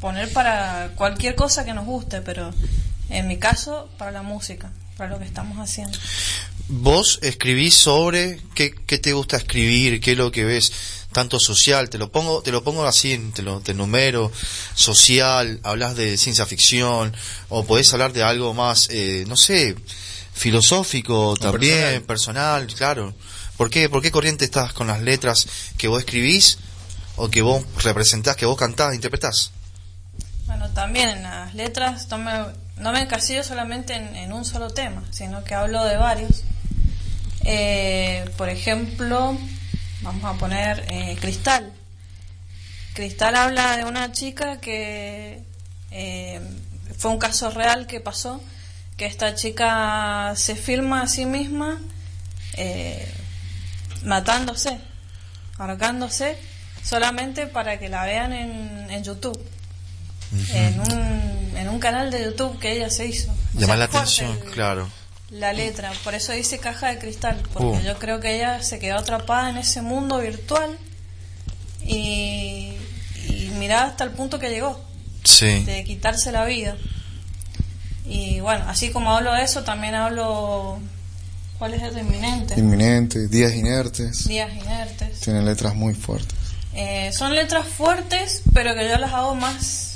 poner 0.00 0.32
para 0.32 0.90
cualquier 0.96 1.34
cosa 1.34 1.64
que 1.64 1.72
nos 1.72 1.86
guste, 1.86 2.20
pero 2.20 2.52
en 3.08 3.28
mi 3.28 3.38
caso, 3.38 3.88
para 3.96 4.10
la 4.10 4.22
música, 4.22 4.70
para 4.96 5.10
lo 5.10 5.18
que 5.18 5.24
estamos 5.24 5.58
haciendo. 5.58 5.96
Vos 6.68 7.20
escribís 7.22 7.74
sobre 7.74 8.40
qué, 8.54 8.74
qué 8.86 8.98
te 8.98 9.12
gusta 9.12 9.36
escribir, 9.36 10.00
qué 10.00 10.12
es 10.12 10.18
lo 10.18 10.32
que 10.32 10.44
ves, 10.44 10.72
tanto 11.12 11.38
social, 11.38 11.88
te 11.88 11.98
lo 11.98 12.10
pongo, 12.10 12.42
te 12.42 12.50
lo 12.50 12.64
pongo 12.64 12.84
así, 12.84 13.16
te 13.34 13.42
lo 13.42 13.60
te 13.60 13.72
numero, 13.72 14.32
social, 14.74 15.60
hablas 15.62 15.94
de 15.94 16.16
ciencia 16.16 16.44
ficción, 16.44 17.14
o 17.48 17.64
podés 17.64 17.92
hablar 17.92 18.12
de 18.12 18.24
algo 18.24 18.52
más, 18.54 18.88
eh, 18.90 19.24
no 19.28 19.36
sé, 19.36 19.76
filosófico 20.32 21.36
también, 21.36 22.02
personal. 22.02 22.66
claro. 22.66 23.14
¿Por 23.56 23.70
qué, 23.70 23.88
¿Por 23.88 24.02
qué 24.02 24.10
corriente 24.10 24.44
estás 24.44 24.72
con 24.72 24.86
las 24.86 25.00
letras 25.00 25.46
que 25.78 25.88
vos 25.88 26.00
escribís 26.00 26.58
o 27.16 27.30
que 27.30 27.42
vos 27.42 27.64
representás, 27.82 28.36
que 28.36 28.46
vos 28.46 28.58
cantás, 28.58 28.94
interpretás? 28.94 29.52
Bueno, 30.46 30.70
también 30.70 31.08
en 31.08 31.22
las 31.22 31.54
letras 31.54 32.08
no 32.10 32.18
me, 32.18 32.32
no 32.78 32.92
me 32.92 33.00
encasillo 33.00 33.44
solamente 33.44 33.94
en, 33.94 34.16
en 34.16 34.32
un 34.32 34.44
solo 34.44 34.70
tema, 34.70 35.04
sino 35.10 35.44
que 35.44 35.54
hablo 35.54 35.84
de 35.84 35.96
varios. 35.96 36.42
Eh, 37.44 38.28
por 38.36 38.48
ejemplo, 38.48 39.38
vamos 40.02 40.24
a 40.24 40.38
poner 40.38 40.84
eh, 40.90 41.16
Cristal. 41.20 41.72
Cristal 42.94 43.34
habla 43.36 43.76
de 43.76 43.84
una 43.84 44.12
chica 44.12 44.60
que 44.60 45.42
eh, 45.90 46.40
fue 46.96 47.10
un 47.10 47.18
caso 47.18 47.50
real 47.50 47.86
que 47.86 48.00
pasó, 48.00 48.40
que 48.96 49.06
esta 49.06 49.34
chica 49.34 50.32
se 50.36 50.54
filma 50.54 51.02
a 51.02 51.08
sí 51.08 51.26
misma 51.26 51.80
eh, 52.56 53.12
matándose, 54.04 54.78
ahorcándose, 55.58 56.38
solamente 56.82 57.46
para 57.46 57.78
que 57.78 57.88
la 57.88 58.04
vean 58.04 58.32
en, 58.32 58.90
en 58.90 59.02
YouTube 59.04 59.38
en, 60.52 60.80
un, 60.80 61.52
en 61.56 61.68
un 61.68 61.78
canal 61.78 62.10
de 62.10 62.24
YouTube 62.24 62.58
que 62.58 62.72
ella 62.72 62.90
se 62.90 63.06
hizo. 63.06 63.32
Sea, 63.58 63.76
la 63.76 63.84
atención, 63.84 64.30
el- 64.44 64.50
claro. 64.50 64.88
La 65.30 65.52
letra, 65.52 65.90
por 66.04 66.14
eso 66.14 66.32
dice 66.32 66.58
caja 66.58 66.88
de 66.88 66.98
cristal, 66.98 67.40
porque 67.52 67.78
Uh. 67.78 67.80
yo 67.82 67.98
creo 67.98 68.20
que 68.20 68.36
ella 68.36 68.62
se 68.62 68.78
quedó 68.78 68.98
atrapada 68.98 69.50
en 69.50 69.56
ese 69.58 69.80
mundo 69.82 70.18
virtual 70.18 70.76
y, 71.82 72.72
y 73.28 73.50
mirá 73.58 73.84
hasta 73.84 74.04
el 74.04 74.10
punto 74.10 74.38
que 74.38 74.50
llegó, 74.50 74.84
Sí. 75.24 75.64
de 75.64 75.84
quitarse 75.84 76.30
la 76.32 76.44
vida. 76.44 76.76
Y 78.06 78.40
bueno, 78.40 78.64
así 78.68 78.90
como 78.90 79.12
hablo 79.16 79.32
de 79.32 79.42
eso, 79.42 79.64
también 79.64 79.94
hablo. 79.94 80.78
¿Cuál 81.64 81.72
es 81.76 81.82
el 81.82 81.94
de 81.94 82.00
inminente? 82.02 82.54
Inminente, 82.60 83.26
días 83.28 83.54
inertes. 83.54 84.28
Días 84.28 84.52
inertes. 84.54 85.20
Tienen 85.20 85.46
letras 85.46 85.74
muy 85.74 85.94
fuertes. 85.94 86.36
Eh, 86.74 87.10
son 87.16 87.34
letras 87.34 87.66
fuertes, 87.66 88.42
pero 88.52 88.74
que 88.74 88.86
yo 88.86 88.98
las 88.98 89.14
hago 89.14 89.34
más 89.34 89.92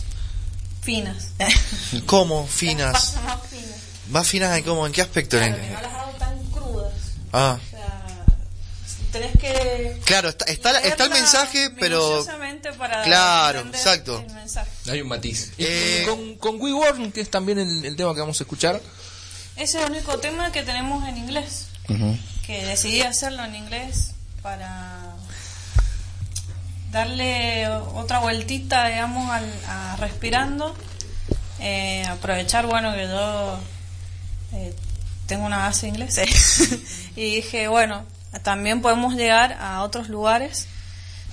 finas. 0.81 1.33
¿Cómo? 2.07 2.47
Finas. 2.47 3.17
más 3.23 3.43
finas. 3.51 3.77
¿Más 4.09 4.27
finas 4.27 4.57
en 4.57 4.65
cómo? 4.65 4.87
¿En 4.87 4.95
qué 4.95 5.03
aspecto? 5.03 5.37
Claro, 5.37 5.57
En- 5.57 5.61
que 5.61 5.69
no 5.75 5.81
las 5.83 5.93
hago 5.93 6.13
tan 6.13 6.43
crudas. 6.45 6.93
Ah. 7.35 7.59
O 7.61 7.71
sea, 7.71 8.25
tenés 9.13 9.33
que. 9.39 10.01
Claro, 10.07 10.31
está, 10.31 10.47
está, 10.47 10.73
la- 10.73 10.79
está 10.81 11.05
el 11.05 11.11
mensaje, 11.11 11.69
pero... 11.79 12.25
para 12.79 13.03
Claro, 13.03 13.61
exacto. 13.61 14.25
el 14.27 14.35
mensaje. 14.35 14.71
Hay 14.91 15.03
un 15.03 15.09
matiz. 15.09 15.53
Eh, 15.59 16.07
con, 16.09 16.37
con 16.37 16.59
We 16.63 16.73
Worn, 16.73 17.13
que 17.13 17.21
es 17.21 17.29
también 17.31 17.59
el, 17.59 17.85
el 17.85 17.95
tema 17.95 18.15
que 18.15 18.21
vamos 18.21 18.41
a 18.41 18.45
escuchar, 18.45 18.81
Ese 19.59 19.79
es 19.79 19.85
el 19.85 19.91
único 19.91 20.19
tema 20.19 20.53
que 20.53 20.63
tenemos 20.63 21.07
en 21.09 21.17
inglés. 21.17 21.67
Que 22.47 22.65
decidí 22.65 23.03
hacerlo 23.03 23.45
en 23.45 23.57
inglés 23.57 24.13
para. 24.41 25.17
darle 26.93 27.67
otra 27.69 28.21
vueltita, 28.21 28.87
digamos, 28.87 29.29
al, 29.31 29.53
a 29.67 29.97
respirando. 29.97 30.77
Eh, 31.59 32.05
aprovechar, 32.09 32.67
bueno, 32.67 32.95
que 32.95 33.09
yo 33.09 33.59
eh, 34.53 34.75
tengo 35.27 35.45
una 35.45 35.59
base 35.59 35.87
de 35.87 35.89
inglés. 35.89 36.21
y 37.17 37.35
dije, 37.37 37.67
bueno, 37.67 38.05
también 38.45 38.81
podemos 38.81 39.15
llegar 39.15 39.55
a 39.61 39.83
otros 39.83 40.09
lugares, 40.09 40.69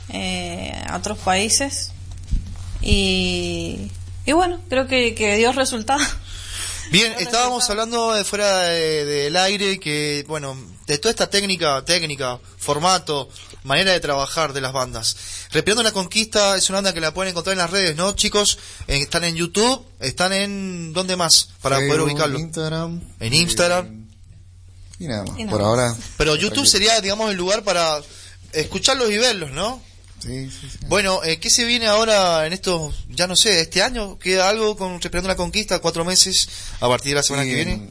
eh, 0.10 0.84
a 0.88 0.98
otros 0.98 1.20
países. 1.20 1.92
Y, 2.82 3.92
y 4.26 4.32
bueno, 4.32 4.60
creo 4.68 4.88
que, 4.88 5.14
que 5.14 5.38
dio 5.38 5.52
resultado. 5.52 6.04
Bien, 6.92 7.14
estábamos 7.20 7.70
hablando 7.70 8.14
de 8.14 8.24
fuera 8.24 8.60
de- 8.68 9.06
del 9.06 9.36
aire 9.38 9.80
que, 9.80 10.24
bueno, 10.28 10.56
de 10.88 10.98
toda 10.98 11.10
esta 11.12 11.30
técnica, 11.30 11.84
técnica, 11.84 12.40
formato, 12.58 13.28
manera 13.64 13.92
de 13.92 14.00
trabajar 14.00 14.54
de 14.54 14.62
las 14.62 14.72
bandas. 14.72 15.18
Respirando 15.52 15.84
la 15.84 15.92
Conquista 15.92 16.56
es 16.56 16.70
una 16.70 16.78
banda 16.78 16.94
que 16.94 17.02
la 17.02 17.14
pueden 17.14 17.32
encontrar 17.32 17.54
en 17.54 17.58
las 17.60 17.72
redes, 17.72 17.96
¿no, 17.96 18.14
chicos? 18.14 18.60
Eh, 18.88 19.00
están 19.00 19.24
en 19.24 19.36
YouTube, 19.36 19.84
están 20.00 20.32
en... 20.32 20.94
¿Dónde 20.94 21.16
más? 21.16 21.50
Para 21.62 21.78
poder 21.78 22.02
ubicarlo. 22.02 22.40
Instagram. 22.40 23.02
En 23.20 23.34
Instagram. 23.34 23.86
eh, 23.88 24.02
y 25.00 25.08
nada 25.08 25.24
más. 25.26 25.40
Y 25.40 25.44
nada 25.44 25.52
Por 25.52 25.62
más. 25.62 25.68
ahora. 25.70 25.96
Pero 26.18 26.36
YouTube 26.36 26.66
sería, 26.68 27.02
digamos, 27.02 27.30
el 27.32 27.36
lugar 27.38 27.64
para 27.64 28.00
escucharlos 28.54 29.10
y 29.12 29.18
verlos, 29.18 29.52
¿no? 29.52 29.82
Sí, 30.26 30.50
sí, 30.50 30.68
sí. 30.72 30.78
Bueno, 30.88 31.24
eh, 31.24 31.40
¿qué 31.40 31.50
se 31.50 31.66
viene 31.66 31.88
ahora 31.88 32.48
en 32.48 32.54
estos, 32.54 33.06
ya 33.10 33.28
no 33.28 33.36
sé, 33.36 33.62
este 33.62 33.84
año? 33.84 34.18
¿Queda 34.18 34.50
algo 34.50 34.76
con 34.76 34.94
Respirando 35.02 35.28
la 35.28 35.36
Conquista? 35.36 35.80
¿Cuatro 35.80 36.04
meses 36.04 36.50
a 36.80 36.88
partir 36.88 37.10
de 37.12 37.16
la 37.16 37.24
semana 37.24 37.44
que 37.46 37.54
viene? 37.54 37.90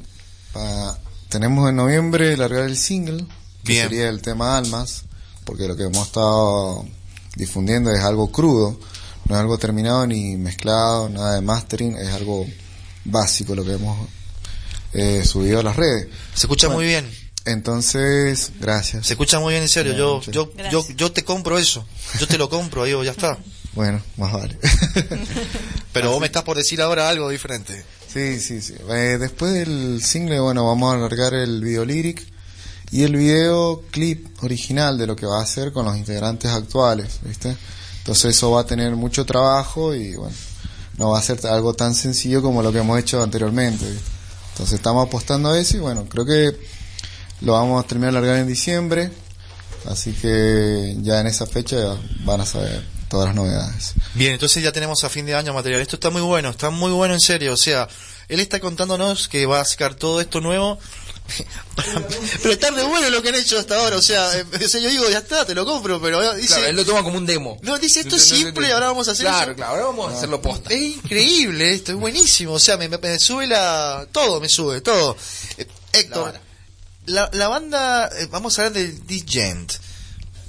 pa- 0.53 0.99
tenemos 1.29 1.69
en 1.69 1.77
noviembre 1.77 2.37
largar 2.37 2.65
el 2.65 2.77
single, 2.77 3.25
que 3.65 3.73
Bien. 3.73 3.89
sería 3.89 4.09
el 4.09 4.21
tema 4.23 4.57
Almas, 4.57 5.05
porque 5.45 5.67
lo 5.69 5.77
que 5.77 5.85
hemos 5.85 6.07
estado 6.07 6.85
difundiendo 7.37 7.91
es 7.93 8.03
algo 8.03 8.31
crudo, 8.31 8.79
no 9.29 9.35
es 9.35 9.41
algo 9.41 9.59
terminado 9.59 10.07
ni 10.07 10.37
mezclado, 10.37 11.09
nada 11.09 11.35
de 11.35 11.41
mastering, 11.41 11.97
es 11.97 12.13
algo 12.13 12.47
básico 13.05 13.55
lo 13.55 13.65
que 13.65 13.73
hemos 13.75 14.09
eh, 14.93 15.25
subido 15.25 15.61
a 15.61 15.63
las 15.63 15.77
redes. 15.77 16.09
Se 16.35 16.43
escucha 16.47 16.67
Bueno. 16.69 16.79
muy 16.79 16.87
bien. 16.87 17.24
Entonces, 17.45 18.53
gracias. 18.59 19.07
Se 19.07 19.13
escucha 19.13 19.39
muy 19.39 19.53
bien, 19.53 19.63
en 19.63 19.69
serio. 19.69 19.93
Bien, 19.93 20.33
Yo, 20.33 20.51
yo, 20.55 20.71
yo, 20.71 20.87
yo 20.97 21.13
te 21.13 21.25
compro 21.25 21.59
eso. 21.59 21.87
Yo 22.19 22.27
te 22.27 22.39
lo 22.39 22.49
compro, 22.49 22.85
digo, 22.85 23.05
ya 23.05 23.13
está. 23.13 23.39
Bueno, 23.75 24.01
más 24.19 24.33
vale. 24.33 24.57
Pero 25.93 26.13
vos 26.13 26.21
me 26.21 26.27
estás 26.27 26.45
por 26.45 26.57
decir 26.57 26.81
ahora 26.81 27.09
algo 27.09 27.29
diferente. 27.29 27.85
Sí, 28.07 28.39
sí, 28.39 28.61
sí. 28.61 28.75
Eh, 28.89 29.19
después 29.19 29.53
del 29.53 30.01
single, 30.01 30.39
bueno, 30.39 30.65
vamos 30.65 30.93
a 30.93 30.97
alargar 30.97 31.35
el 31.35 31.61
video 31.61 31.85
lyric 31.85 32.25
y 32.93 33.03
el 33.03 33.17
video 33.17 33.83
clip 33.91 34.29
original 34.45 34.97
de 34.97 35.09
lo 35.09 35.17
que 35.17 35.27
va 35.27 35.41
a 35.41 35.43
hacer 35.43 35.73
con 35.73 35.85
los 35.85 35.97
integrantes 35.97 36.53
actuales, 36.53 37.19
¿viste? 37.23 37.57
Entonces 37.99 38.37
eso 38.37 38.53
va 38.53 38.61
a 38.61 38.67
tener 38.67 38.95
mucho 38.95 39.27
trabajo 39.27 39.93
y 39.93 40.15
bueno, 40.15 40.37
no 40.97 41.11
va 41.11 41.19
a 41.19 41.23
ser 41.23 41.45
algo 41.49 41.75
tan 41.75 41.97
sencillo 41.97 42.41
como 42.43 42.63
lo 42.63 42.71
que 42.71 42.79
hemos 42.79 42.97
hecho 43.01 43.21
anteriormente, 43.21 43.85
¿viste? 43.91 44.11
Entonces 44.53 44.77
estamos 44.77 45.09
apostando 45.09 45.51
a 45.51 45.59
eso 45.59 45.79
y 45.79 45.81
bueno, 45.81 46.07
creo 46.09 46.25
que 46.25 46.57
lo 47.45 47.53
vamos 47.53 47.85
a 47.85 47.87
terminar 47.87 48.13
de 48.13 48.19
alargar 48.19 48.39
en 48.41 48.47
diciembre, 48.49 49.11
así 49.89 50.13
que 50.13 50.97
ya 51.03 51.21
en 51.21 51.27
esa 51.27 51.47
fecha 51.47 51.77
van 52.25 52.41
a 52.41 52.47
saber 52.47 52.85
todas 53.09 53.27
las 53.27 53.35
novedades. 53.37 53.93
Bien, 54.15 54.33
entonces 54.33 54.63
ya 54.63 54.73
tenemos 54.73 55.05
a 55.05 55.09
fin 55.09 55.27
de 55.27 55.35
año 55.35 55.53
material. 55.55 55.81
Esto 55.81 55.97
está 55.97 56.11
muy 56.11 56.23
bueno, 56.23 56.51
está 56.51 56.71
muy 56.71 56.91
bueno 56.91 57.15
en 57.15 57.21
serio. 57.21 57.53
O 57.53 57.57
sea, 57.57 57.87
él 58.29 58.41
está 58.41 58.59
contándonos 58.61 59.29
que 59.29 59.47
va 59.47 59.61
a 59.61 59.65
sacar 59.65 59.95
todo 59.95 60.21
esto 60.21 60.41
nuevo. 60.41 60.79
pero 62.43 62.53
está 62.53 62.71
re 62.71 62.83
bueno 62.83 63.09
lo 63.11 63.23
que 63.23 63.29
han 63.31 63.35
hecho 63.37 63.59
hasta 63.59 63.77
ahora. 63.79 63.97
O 63.97 64.03
sea, 64.03 64.37
eh, 64.39 64.45
sea, 64.69 64.81
yo 64.81 64.89
digo, 64.91 65.09
ya 65.11 65.19
está, 65.19 65.45
te 65.47 65.55
lo 65.55 65.65
compro. 65.65 66.01
Pero 66.01 66.35
dice, 66.35 66.49
Claro, 66.49 66.67
él 66.67 66.77
lo 66.77 66.85
toma 66.85 67.03
como 67.03 67.17
un 67.19 67.27
demo. 67.27 67.59
no, 67.63 67.79
dice, 67.79 68.01
esto 68.01 68.17
es 68.17 68.23
simple, 68.25 68.73
ahora 68.73 68.87
vamos 68.87 69.09
a 69.09 69.13
hacer 69.13 69.27
Claro, 69.27 69.51
eso. 69.53 69.57
claro, 69.57 69.73
ahora 69.73 69.85
vamos 69.87 70.13
a 70.13 70.17
hacerlo 70.17 70.43
posta. 70.43 70.71
Es 70.73 70.81
increíble 70.97 71.73
esto, 71.73 71.93
es 71.93 71.99
buenísimo. 71.99 72.53
O 72.55 72.59
sea, 72.59 72.77
me, 72.77 72.89
me- 72.89 72.99
me 72.99 73.19
sube 73.19 73.47
la. 73.47 74.07
Todo 74.13 74.41
me 74.41 74.49
sube, 74.49 74.81
todo. 74.81 75.17
Eh, 75.57 75.67
Héctor, 75.93 76.35
la, 77.07 77.29
la 77.33 77.49
banda. 77.49 78.09
eh, 78.19 78.29
vamos 78.31 78.59
a 78.59 78.63
hablar 78.67 78.75
de 78.83 78.93
Digent. 78.93 79.73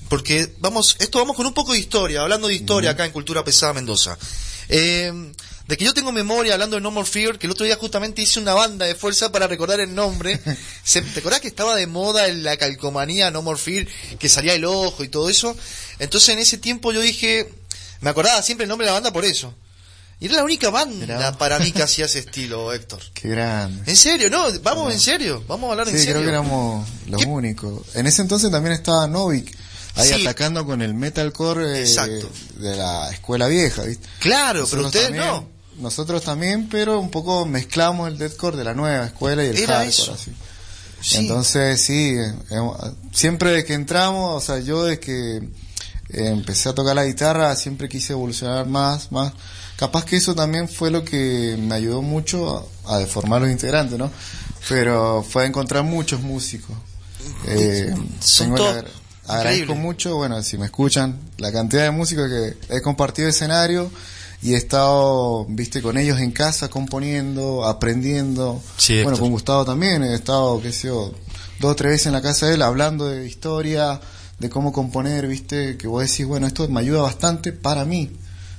Porque 0.09 0.53
vamos. 0.59 0.95
Esto 0.99 1.19
vamos 1.19 1.35
con 1.35 1.45
un 1.45 1.53
poco 1.53 1.73
de 1.73 1.79
historia. 1.79 2.21
Hablando 2.21 2.47
de 2.47 2.53
historia 2.55 2.91
acá 2.91 3.05
en 3.05 3.11
Cultura 3.11 3.43
Pesada 3.43 3.73
Mendoza. 3.73 4.17
Eh, 4.69 5.31
de 5.67 5.77
que 5.77 5.83
yo 5.85 5.95
tengo 5.95 6.11
memoria 6.11 6.53
hablando 6.53 6.75
de 6.75 6.81
No 6.81 6.91
More 6.91 7.07
Fear, 7.07 7.39
que 7.39 7.47
el 7.47 7.51
otro 7.51 7.65
día 7.65 7.75
justamente 7.75 8.21
hice 8.21 8.39
una 8.39 8.53
banda 8.53 8.85
de 8.85 8.93
fuerza 8.93 9.31
para 9.31 9.47
recordar 9.47 9.79
el 9.79 9.95
nombre. 9.95 10.39
Se- 10.83 11.01
¿Te 11.01 11.19
acordás 11.21 11.41
que 11.41 11.47
estaba 11.47 11.75
de 11.75 11.87
moda 11.87 12.27
en 12.27 12.43
la 12.43 12.55
calcomanía 12.57 13.31
No 13.31 13.41
More 13.41 13.57
Fear, 13.59 13.87
que 14.19 14.29
salía 14.29 14.53
el 14.53 14.63
ojo 14.65 15.03
y 15.03 15.07
todo 15.07 15.27
eso? 15.27 15.57
Entonces 15.97 16.29
en 16.29 16.39
ese 16.39 16.59
tiempo 16.59 16.91
yo 16.91 17.01
dije, 17.01 17.49
me 18.01 18.11
acordaba 18.11 18.43
siempre 18.43 18.65
el 18.65 18.69
nombre 18.69 18.85
de 18.85 18.89
la 18.91 18.93
banda 18.99 19.11
por 19.11 19.25
eso. 19.25 19.55
Y 20.19 20.25
era 20.27 20.35
la 20.37 20.43
única 20.43 20.69
banda 20.69 21.05
Mirá. 21.05 21.37
para 21.37 21.59
mí 21.59 21.71
que 21.71 21.83
hacía 21.83 22.05
ese 22.05 22.19
estilo, 22.19 22.71
Héctor. 22.73 23.01
Qué 23.13 23.27
grande. 23.29 23.83
En 23.89 23.97
serio, 23.97 24.29
no, 24.29 24.45
vamos 24.63 24.93
en 24.93 24.99
serio, 24.99 25.43
vamos 25.47 25.67
a 25.67 25.71
hablar 25.71 25.87
en 25.89 25.93
Sí, 25.93 25.99
serio. 25.99 26.13
creo 26.13 26.23
que 26.23 26.29
éramos 26.29 26.87
los 27.07 27.21
¿Qué? 27.21 27.27
únicos. 27.27 27.95
En 27.95 28.07
ese 28.07 28.21
entonces 28.21 28.49
también 28.49 28.73
estaba 28.73 29.07
Novik, 29.07 29.55
ahí 29.95 30.07
Sí. 30.09 30.21
atacando 30.21 30.65
con 30.65 30.81
el 30.81 30.93
metalcore 30.93 31.83
eh, 31.83 32.23
de 32.57 32.75
la 32.75 33.11
escuela 33.11 33.47
vieja, 33.47 33.83
¿viste? 33.83 34.07
Claro, 34.19 34.65
pero 34.69 34.85
ustedes 34.85 35.07
también- 35.07 35.25
no. 35.25 35.55
Nosotros 35.77 36.23
también, 36.23 36.69
pero 36.69 37.01
un 37.01 37.11
poco 37.11 37.45
mezclamos 37.45 38.07
el 38.07 38.17
deathcore 38.17 38.55
de 38.55 38.63
la 38.63 38.73
nueva 38.73 39.07
escuela 39.07 39.43
y 39.43 39.47
el 39.47 39.57
Era 39.57 39.79
hardcore, 39.79 39.89
eso. 39.89 40.13
así. 40.13 40.31
Sí. 41.01 41.17
Entonces, 41.17 41.81
sí, 41.81 42.15
eh, 42.17 42.33
siempre 43.11 43.65
que 43.65 43.73
entramos, 43.73 44.41
o 44.41 44.45
sea, 44.45 44.59
yo 44.59 44.85
desde 44.85 45.01
que 45.01 45.37
eh, 45.37 46.27
empecé 46.29 46.69
a 46.69 46.73
tocar 46.73 46.95
la 46.95 47.03
guitarra, 47.05 47.53
siempre 47.57 47.89
quise 47.89 48.13
evolucionar 48.13 48.65
más, 48.67 49.11
más. 49.11 49.33
Capaz 49.77 50.05
que 50.05 50.15
eso 50.17 50.33
también 50.35 50.69
fue 50.69 50.89
lo 50.91 51.03
que 51.03 51.57
me 51.59 51.75
ayudó 51.75 52.01
mucho 52.01 52.69
a, 52.85 52.95
a 52.95 52.97
deformar 52.99 53.41
los 53.41 53.51
integrantes, 53.51 53.97
¿no? 53.99 54.09
Pero 54.69 55.23
fue 55.27 55.43
a 55.43 55.45
encontrar 55.45 55.83
muchos 55.83 56.21
músicos. 56.21 56.75
Eh, 57.47 57.93
tengo 58.45 58.57
la- 58.57 58.71
agradezco 59.27 59.73
mucho, 59.75 60.15
bueno, 60.17 60.41
si 60.43 60.57
me 60.57 60.65
escuchan, 60.65 61.19
la 61.37 61.51
cantidad 61.51 61.83
de 61.83 61.91
músicos 61.91 62.29
que 62.29 62.75
he 62.75 62.81
compartido 62.81 63.27
escenario 63.27 63.91
y 64.41 64.53
he 64.53 64.57
estado, 64.57 65.45
viste, 65.49 65.81
con 65.81 65.97
ellos 65.97 66.19
en 66.19 66.31
casa 66.31 66.69
componiendo, 66.69 67.65
aprendiendo. 67.65 68.61
Sí, 68.77 68.93
bueno, 68.95 69.09
Héctor. 69.11 69.19
con 69.19 69.31
Gustavo 69.31 69.65
también 69.65 70.03
he 70.03 70.13
estado, 70.13 70.61
qué 70.61 70.71
sé 70.71 70.87
yo, 70.87 71.11
dos 71.59 71.71
o 71.71 71.75
tres 71.75 71.91
veces 71.93 72.07
en 72.07 72.13
la 72.13 72.21
casa 72.21 72.45
de 72.47 72.53
él 72.55 72.61
hablando 72.61 73.07
de 73.07 73.25
historia, 73.27 73.99
de 74.39 74.49
cómo 74.49 74.71
componer, 74.71 75.27
viste, 75.27 75.77
que 75.77 75.87
vos 75.87 76.01
decís, 76.09 76.25
bueno, 76.25 76.45
esto 76.47 76.67
me 76.69 76.79
ayuda 76.81 77.01
bastante 77.01 77.51
para 77.51 77.83
mí. 77.85 78.11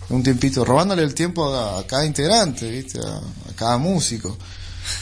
Un 0.08 0.22
tiempito, 0.22 0.64
robándole 0.64 1.02
el 1.02 1.14
tiempo 1.14 1.52
a, 1.54 1.80
a 1.80 1.86
cada 1.86 2.06
integrante, 2.06 2.70
viste, 2.70 3.00
a, 3.00 3.16
a 3.16 3.52
cada 3.56 3.76
músico. 3.78 4.36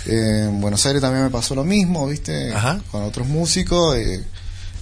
Eh, 0.07 0.45
en 0.49 0.61
Buenos 0.61 0.85
Aires 0.87 1.03
también 1.03 1.25
me 1.25 1.31
pasó 1.31 1.55
lo 1.55 1.62
mismo, 1.64 2.07
viste, 2.07 2.53
Ajá. 2.55 2.81
con 2.90 3.03
otros 3.03 3.27
músicos. 3.27 3.97
eh, 3.97 4.25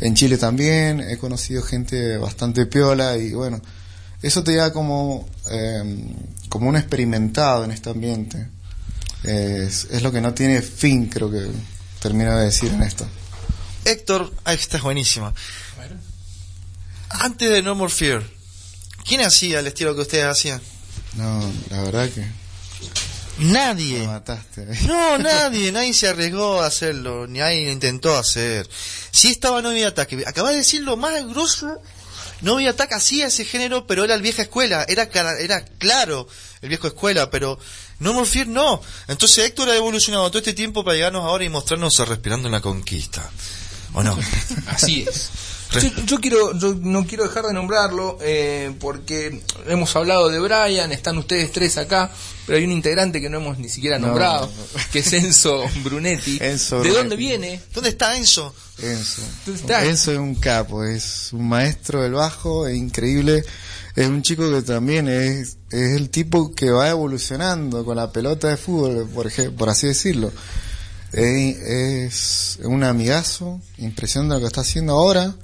en 0.01 0.15
Chile 0.15 0.37
también 0.37 1.01
he 1.01 1.17
conocido 1.17 1.63
gente 1.63 2.17
bastante 2.19 2.67
piola 2.67 3.17
y 3.17 3.33
bueno, 3.35 3.61
eso 4.21 4.43
te 4.43 4.55
da 4.57 4.73
como, 4.73 5.29
eh, 5.51 6.15
como 6.49 6.69
un 6.69 6.77
experimentado 6.77 7.65
en 7.65 7.71
este 7.73 7.91
ambiente. 7.91 8.49
Es, 9.25 9.87
es 9.91 10.03
lo 10.03 10.11
que 10.11 10.21
no 10.21 10.35
tiene 10.35 10.61
fin, 10.63 11.07
creo 11.07 11.31
que 11.31 11.49
termino 12.01 12.37
de 12.37 12.45
decir 12.47 12.73
en 12.73 12.83
esto. 12.83 13.07
Héctor, 13.85 14.33
ah, 14.45 14.53
esta 14.53 14.77
es 14.77 14.83
buenísima. 14.83 15.33
Antes 17.11 17.51
de 17.51 17.63
No 17.63 17.75
More 17.75 17.93
Fear, 17.93 18.23
¿quién 19.05 19.21
hacía 19.23 19.61
el 19.61 19.67
estilo 19.67 19.95
que 19.95 20.03
ustedes 20.03 20.25
hacían? 20.27 20.61
No, 21.15 21.53
la 21.71 21.83
verdad 21.83 22.09
que 22.11 22.25
Nadie. 23.39 23.99
me 24.01 24.07
mataste. 24.09 24.67
No, 24.87 25.19
nadie, 25.19 25.73
nadie 25.73 25.95
se 25.95 26.09
arriesgó 26.09 26.61
a 26.63 26.67
hacerlo, 26.67 27.27
ni 27.27 27.39
nadie 27.39 27.67
lo 27.67 27.73
intentó 27.73 28.17
hacer. 28.17 28.69
Sí 29.11 29.29
estaba 29.31 29.63
Novi 29.63 29.83
Attack, 29.83 30.13
acabas 30.27 30.53
de 30.53 30.59
decir 30.59 30.83
lo 30.83 30.97
más 30.97 31.27
grosso. 31.29 31.81
Novi 32.43 32.67
Attack 32.67 32.93
hacía 32.93 33.27
ese 33.27 33.45
género, 33.45 33.87
pero 33.87 34.05
era 34.05 34.15
el 34.15 34.23
vieja 34.23 34.43
escuela, 34.43 34.85
era, 34.89 35.09
cara- 35.09 35.39
era 35.39 35.65
claro 35.65 36.27
el 36.61 36.69
viejo 36.69 36.87
escuela, 36.89 37.31
pero 37.31 37.59
No 38.01 38.13
More 38.13 38.27
Fear 38.27 38.49
no. 38.49 38.81
Entonces 39.09 39.45
Héctor 39.47 39.71
ha 39.71 39.77
evolucionado 39.77 40.29
todo 40.31 40.39
este 40.39 40.53
tiempo 40.53 40.85
para 40.85 40.97
llegarnos 40.97 41.25
ahora 41.25 41.45
y 41.45 41.49
mostrarnos 41.49 41.99
a 42.01 42.05
Respirando 42.05 42.49
en 42.49 42.53
la 42.53 42.61
Conquista. 42.61 43.29
¿O 43.95 44.03
no? 44.03 44.19
Así 44.69 45.07
es. 45.09 45.31
Yo, 45.81 45.89
yo 46.07 46.21
quiero, 46.21 46.59
yo 46.59 46.75
no 46.81 47.07
quiero 47.07 47.25
dejar 47.25 47.45
de 47.47 47.53
nombrarlo 47.55 48.19
eh, 48.21 48.75
porque 48.81 49.43
hemos 49.67 49.95
hablado 49.97 50.29
de 50.29 50.39
Brian, 50.41 50.93
están 50.93 51.17
ustedes 51.19 51.51
tres 51.53 51.79
acá, 51.79 52.11
pero 52.47 52.59
hay 52.59 52.65
un 52.65 52.73
integrante 52.73 53.21
que 53.21 53.31
no 53.31 53.39
hemos 53.39 53.59
ni 53.59 53.69
siquiera 53.69 53.99
No, 53.99 54.09
nombrado, 54.09 54.47
no. 54.47 54.81
que 54.93 54.99
es 54.99 55.13
Enzo 55.13 55.65
Brunetti. 55.83 56.39
Enzo 56.41 56.77
¿De 56.77 56.81
Brunetti. 56.83 56.99
dónde 57.01 57.17
viene? 57.17 57.61
¿Dónde 57.73 57.91
está 57.91 58.17
Enzo? 58.17 58.55
Enzo. 58.83 59.23
¿Dónde 59.47 59.61
está? 59.61 59.85
Enzo 59.85 60.13
es 60.13 60.19
un 60.19 60.35
capo, 60.35 60.85
es 60.85 61.33
un 61.33 61.49
maestro 61.49 62.03
del 62.03 62.13
bajo, 62.13 62.67
es 62.67 62.77
increíble. 62.77 63.45
Es 63.95 64.07
un 64.07 64.23
chico 64.23 64.51
que 64.51 64.63
también 64.63 65.07
es, 65.07 65.59
es 65.71 65.97
el 65.97 66.09
tipo 66.09 66.55
que 66.55 66.71
va 66.71 66.89
evolucionando 66.89 67.85
con 67.85 67.97
la 67.97 68.11
pelota 68.11 68.49
de 68.49 68.57
fútbol, 68.57 69.07
por, 69.09 69.27
ej- 69.27 69.55
por 69.55 69.69
así 69.69 69.87
decirlo. 69.87 70.33
Es, 71.13 71.57
es 71.59 72.59
un 72.65 72.85
amigazo, 72.85 73.61
impresionante 73.79 74.35
lo 74.37 74.41
que 74.41 74.47
está 74.47 74.63
haciendo 74.63 74.95
ahora. 74.95 75.35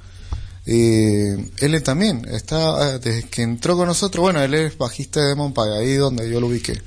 Eh, 0.71 1.51
él 1.61 1.83
también 1.83 2.27
está, 2.31 2.97
eh, 2.97 2.99
desde 2.99 3.23
que 3.23 3.41
entró 3.41 3.75
con 3.75 3.87
nosotros, 3.87 4.21
bueno, 4.21 4.43
él 4.43 4.53
es 4.53 4.77
bajista 4.77 5.21
de 5.21 5.29
Demon 5.29 5.55
Pie, 5.55 5.79
ahí 5.79 5.95
donde 5.95 6.31
yo 6.31 6.41
lo 6.41 6.49
ubiqué. 6.49 6.83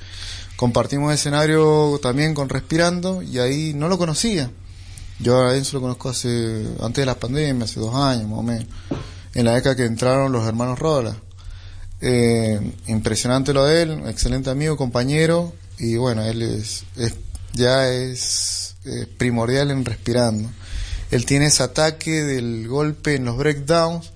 Compartimos 0.54 1.12
escenario 1.12 1.98
también 2.00 2.32
con 2.32 2.48
Respirando 2.48 3.22
y 3.22 3.40
ahí 3.40 3.74
no 3.74 3.88
lo 3.88 3.98
conocía. 3.98 4.52
Yo 5.18 5.44
a 5.44 5.56
Enzo 5.56 5.78
lo 5.78 5.80
conozco 5.80 6.10
hace, 6.10 6.64
antes 6.80 7.02
de 7.02 7.06
la 7.06 7.16
pandemia, 7.16 7.64
hace 7.64 7.80
dos 7.80 7.92
años 7.92 8.28
más 8.28 8.38
o 8.38 8.42
menos, 8.44 8.68
en 9.34 9.44
la 9.44 9.54
década 9.54 9.74
que 9.74 9.84
entraron 9.84 10.30
los 10.30 10.46
hermanos 10.46 10.78
Rola. 10.78 11.16
Eh, 12.00 12.60
impresionante 12.86 13.52
lo 13.52 13.64
de 13.64 13.82
él, 13.82 14.02
excelente 14.06 14.50
amigo, 14.50 14.76
compañero, 14.76 15.52
y 15.80 15.96
bueno, 15.96 16.22
él 16.22 16.42
es, 16.42 16.84
es 16.96 17.16
ya 17.52 17.88
es 17.88 18.76
eh, 18.84 19.08
primordial 19.18 19.72
en 19.72 19.84
respirando. 19.84 20.48
Él 21.12 21.26
tiene 21.26 21.46
ese 21.46 21.62
ataque 21.62 22.24
del 22.24 22.66
golpe 22.66 23.16
en 23.16 23.26
los 23.26 23.36
breakdowns 23.36 24.12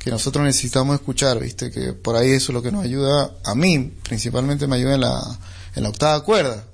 que 0.00 0.10
nosotros 0.10 0.44
necesitamos 0.44 0.96
escuchar, 0.96 1.38
¿viste? 1.38 1.70
Que 1.70 1.92
por 1.92 2.16
ahí 2.16 2.30
eso 2.30 2.50
es 2.50 2.54
lo 2.54 2.62
que 2.62 2.72
nos 2.72 2.84
ayuda, 2.84 3.36
a 3.44 3.54
mí 3.54 3.92
principalmente 4.02 4.66
me 4.66 4.76
ayuda 4.76 4.94
en 4.94 5.00
la, 5.00 5.38
en 5.76 5.82
la 5.84 5.90
octava 5.90 6.24
cuerda, 6.24 6.64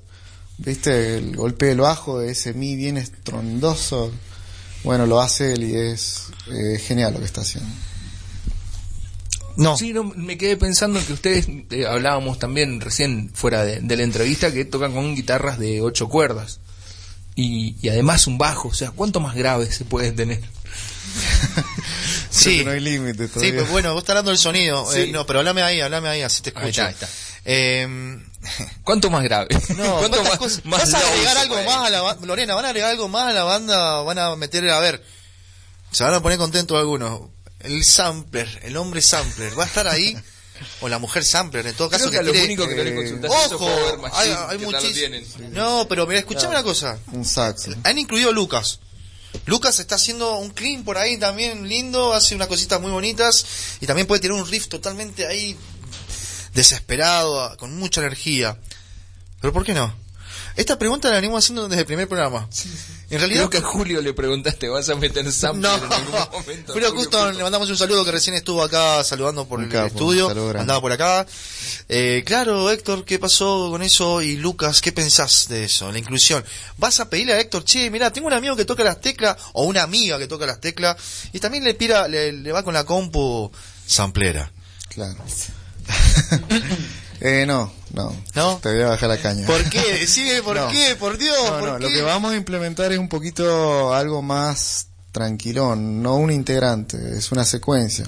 ¿viste? 0.57 1.19
El 1.19 1.37
golpe 1.37 1.67
del 1.67 1.81
bajo, 1.81 2.21
de 2.21 2.31
ese 2.31 2.55
mi 2.55 2.75
bien 2.75 2.97
estrondoso, 2.97 4.11
bueno, 4.83 5.05
lo 5.05 5.21
hace 5.21 5.53
él 5.53 5.65
y 5.65 5.75
es 5.75 6.29
eh, 6.51 6.79
genial 6.79 7.13
lo 7.13 7.19
que 7.19 7.27
está 7.27 7.43
haciendo. 7.43 7.69
No. 9.57 9.77
Sí, 9.77 9.93
no, 9.93 10.05
me 10.05 10.39
quedé 10.39 10.57
pensando 10.57 11.05
que 11.05 11.13
ustedes 11.13 11.49
eh, 11.71 11.85
hablábamos 11.87 12.39
también 12.39 12.81
recién 12.81 13.31
fuera 13.35 13.63
de, 13.63 13.81
de, 13.81 13.97
la 13.97 14.05
entrevista 14.05 14.53
que 14.53 14.65
tocan 14.65 14.95
con 14.95 15.15
guitarras 15.15 15.59
de 15.59 15.83
ocho 15.83 16.09
cuerdas 16.09 16.61
y, 17.37 17.77
y 17.81 17.89
además 17.91 18.27
un 18.27 18.39
bajo, 18.39 18.69
o 18.69 18.75
sea, 18.75 18.91
¿cuánto 18.91 19.21
más 19.21 19.37
grave 19.37 19.71
se 19.71 19.85
puede 19.85 20.11
tener? 20.11 20.43
sí, 22.31 22.65
no 22.65 22.73
hay 22.73 22.81
límite 22.81 23.29
Sí, 23.29 23.53
pues 23.53 23.71
bueno, 23.71 23.93
vos 23.93 24.03
estás 24.03 24.11
hablando 24.15 24.31
del 24.31 24.39
sonido. 24.39 24.91
Sí. 24.91 25.01
Eh, 25.01 25.07
no, 25.13 25.27
pero 25.27 25.39
hablame 25.41 25.63
ahí, 25.63 25.81
hablame 25.81 26.09
ahí, 26.09 26.23
así 26.23 26.43
te 26.43 26.51
escucho. 26.51 26.65
Ahí 26.65 26.71
está, 26.71 26.87
ahí 26.87 26.93
está. 26.95 27.09
Eh, 27.45 28.19
¿Cuánto 28.83 29.11
más 29.11 29.23
grave? 29.23 29.49
No, 29.77 29.99
¿Cuánto 29.99 30.23
más, 30.25 30.39
cosas, 30.39 30.65
más 30.65 30.81
¿Vas 30.81 30.95
a 30.95 31.09
agregar 31.09 31.37
algo 31.39 31.63
más 31.63 31.87
a 31.87 31.91
la 31.91 32.03
banda? 32.03 32.27
Lorena, 32.27 32.55
¿van 32.55 32.65
a 32.65 32.69
agregar 32.69 32.91
algo 32.91 33.09
más 33.09 33.31
a 33.31 33.33
la 33.33 33.45
banda? 33.45 34.03
¿Van 34.03 34.19
a 34.19 34.35
meter, 34.37 34.69
a 34.71 34.81
ver, 34.81 35.05
se 35.91 36.05
van 36.05 36.15
a 36.15 36.21
poner 36.21 36.39
contentos 36.39 36.77
algunos? 36.79 37.21
El 37.61 37.85
sampler, 37.85 38.49
el 38.65 38.77
hombre 38.77 39.01
sampler, 39.03 39.59
¿va 39.59 39.65
a 39.65 39.67
estar 39.67 39.87
ahí? 39.89 40.17
o 40.81 40.89
la 40.89 40.99
mujer 40.99 41.25
sampler, 41.25 41.67
en 41.67 41.75
todo 41.75 41.89
caso 41.91 42.09
Creo 42.11 42.23
que, 42.23 42.33
que 42.33 42.39
lo 42.39 42.45
único 42.45 42.69
que 42.69 42.75
no 42.75 42.85
le 42.85 42.95
consultaste 42.95 43.55
ojo, 43.55 43.69
hay, 44.13 44.31
hay 44.49 44.59
muchísimo. 44.59 45.17
No, 45.53 45.87
pero 45.89 46.07
mira, 46.07 46.21
escuchame 46.21 46.49
Claro. 46.49 46.61
una 46.61 46.63
cosa. 46.65 46.99
Un 47.13 47.25
saxo. 47.25 47.73
Han 47.85 47.99
incluido 47.99 48.33
Lucas. 48.33 48.81
Lucas 49.45 49.79
está 49.81 49.97
haciendo 49.97 50.39
un 50.39 50.51
clean 50.51 50.83
por 50.85 50.97
ahí 50.99 51.19
también 51.19 51.69
lindo, 51.69 52.15
hace 52.15 52.35
unas 52.35 52.49
cositas 52.49 52.81
muy 52.81 52.91
bonitas 52.91 53.45
y 53.81 53.87
también 53.87 54.07
puede 54.07 54.21
tener 54.21 54.37
un 54.37 54.47
riff 54.49 54.69
totalmente 54.69 55.27
ahí 55.27 55.57
desesperado, 56.55 57.57
con 57.59 57.77
mucha 57.77 58.01
energía. 58.01 58.59
Pero 59.41 59.53
¿por 59.53 59.65
qué 59.65 59.75
no? 59.75 59.95
Esta 60.57 60.79
pregunta 60.79 61.09
la 61.11 61.17
venimos 61.17 61.45
haciendo 61.45 61.69
desde 61.69 61.81
el 61.81 61.87
primer 61.87 62.09
programa. 62.09 62.49
En 63.09 63.21
realidad 63.21 63.49
Creo 63.49 63.51
que 63.51 63.59
a 63.59 63.63
Julio 63.63 64.01
le 64.01 64.13
preguntaste, 64.15 64.69
¿vas 64.69 64.89
a 64.89 64.97
meter 64.97 65.31
sampler 65.31 65.71
no, 65.71 65.87
en 65.87 65.93
algún 65.93 66.13
momento? 66.33 66.75
pero 66.75 66.89
Julio 66.91 67.05
Puto. 67.05 67.31
le 67.33 67.43
mandamos 67.43 67.71
un 67.71 67.77
saludo 67.77 68.05
que 68.05 68.11
recién 68.11 68.35
estuvo 68.35 68.65
acá 68.65 69.05
saludando 69.05 69.47
por 69.47 69.63
el 69.63 69.73
estudio, 69.73 70.29
andaba 70.59 70.81
por 70.81 70.91
acá. 70.91 71.25
Eh, 71.89 72.25
claro, 72.27 72.69
Héctor, 72.69 73.05
¿qué 73.05 73.21
pasó 73.21 73.69
con 73.71 73.83
eso? 73.83 74.23
Y 74.23 74.37
Lucas, 74.37 74.81
¿qué 74.81 74.91
pensás 74.91 75.47
de 75.49 75.65
eso? 75.65 75.93
La 75.93 75.99
inclusión. 75.99 76.45
¿Vas 76.79 76.99
a 76.99 77.09
pedirle 77.09 77.35
a 77.35 77.41
Héctor, 77.41 77.65
che, 77.65 77.91
mira, 77.91 78.13
tengo 78.13 78.27
un 78.27 78.33
amigo 78.33 78.57
que 78.57 78.65
toca 78.65 78.83
las 78.83 79.01
teclas, 79.01 79.37
o 79.53 79.65
una 79.65 79.85
amiga 79.85 80.19
que 80.19 80.27
toca 80.27 80.45
las 80.45 80.61
teclas, 80.61 80.97
y 81.33 81.39
también 81.39 81.63
le 81.63 81.75
pira, 81.75 82.09
le, 82.09 82.33
le 82.33 82.51
va 82.51 82.65
con 82.65 82.75
la 82.75 82.85
compu 82.85 83.53
samplera? 83.87 84.51
Claro. 84.89 85.17
eh, 87.21 87.45
no, 87.47 87.73
no. 87.93 88.15
¿No? 88.35 88.57
Te 88.59 88.73
voy 88.75 88.83
a 88.83 88.89
bajar 88.89 89.09
la 89.09 89.19
caña. 89.19 89.47
¿Por 89.47 89.63
qué? 89.71 90.07
Sigue, 90.07 90.43
¿por 90.45 90.57
No. 90.57 90.69
qué? 90.69 90.97
Por 90.99 91.19
Dios, 91.19 91.37
No, 91.45 91.59
¿por 91.61 91.69
no, 91.69 91.77
qué? 91.79 91.85
lo 91.85 91.91
que 91.91 92.03
vamos 92.03 92.33
a 92.33 92.37
implementar 92.37 92.93
es 92.93 92.99
un 92.99 93.09
poquito 93.09 93.95
algo 93.95 94.23
más 94.23 94.89
tranquilón, 95.13 96.03
no 96.03 96.17
un 96.17 96.31
integrante, 96.31 96.99
es 97.17 97.33
una 97.33 97.45
secuencia, 97.45 98.05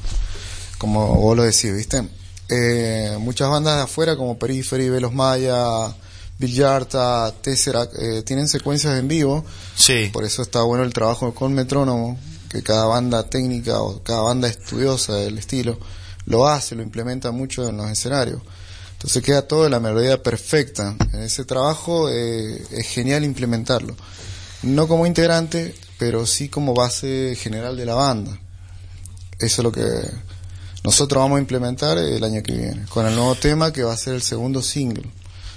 como 0.76 1.14
vos 1.16 1.36
lo 1.36 1.42
decís, 1.44 1.74
¿viste? 1.74 2.06
Eh, 2.50 3.16
muchas 3.18 3.48
bandas 3.48 3.76
de 3.76 3.82
afuera 3.84 4.16
como 4.16 4.38
Periphery, 4.38 4.88
Velos 4.90 5.12
Maya, 5.14 5.94
Villarta, 6.38 7.32
Tesseract, 7.42 7.94
eh, 7.98 8.22
tienen 8.22 8.46
secuencias 8.48 8.98
en 8.98 9.08
vivo, 9.08 9.44
Sí. 9.74 10.10
por 10.12 10.24
eso 10.24 10.42
está 10.42 10.62
bueno 10.62 10.84
el 10.84 10.92
trabajo 10.92 11.34
con 11.34 11.52
metrónomo, 11.54 12.18
que 12.48 12.62
cada 12.62 12.84
banda 12.86 13.28
técnica 13.28 13.80
o 13.80 14.02
cada 14.02 14.20
banda 14.22 14.48
estudiosa 14.48 15.14
del 15.16 15.38
estilo 15.38 15.78
lo 16.26 16.46
hace, 16.48 16.74
lo 16.74 16.82
implementa 16.82 17.30
mucho 17.32 17.68
en 17.68 17.76
los 17.78 17.90
escenarios. 17.90 18.40
Entonces 18.98 19.22
queda 19.22 19.42
toda 19.46 19.68
la 19.68 19.78
melodía 19.78 20.20
perfecta. 20.20 20.96
Ese 21.12 21.44
trabajo 21.44 22.10
eh, 22.10 22.60
es 22.72 22.88
genial 22.88 23.22
implementarlo. 23.22 23.94
No 24.64 24.88
como 24.88 25.06
integrante, 25.06 25.72
pero 26.00 26.26
sí 26.26 26.48
como 26.48 26.74
base 26.74 27.36
general 27.38 27.76
de 27.76 27.86
la 27.86 27.94
banda. 27.94 28.40
Eso 29.38 29.62
es 29.62 29.64
lo 29.64 29.70
que 29.70 29.84
nosotros 30.82 31.22
vamos 31.22 31.36
a 31.36 31.40
implementar 31.40 31.96
el 31.96 32.24
año 32.24 32.42
que 32.42 32.54
viene, 32.54 32.86
con 32.88 33.06
el 33.06 33.14
nuevo 33.14 33.36
tema 33.36 33.72
que 33.72 33.84
va 33.84 33.92
a 33.92 33.96
ser 33.96 34.14
el 34.14 34.22
segundo 34.22 34.62
single. 34.62 35.08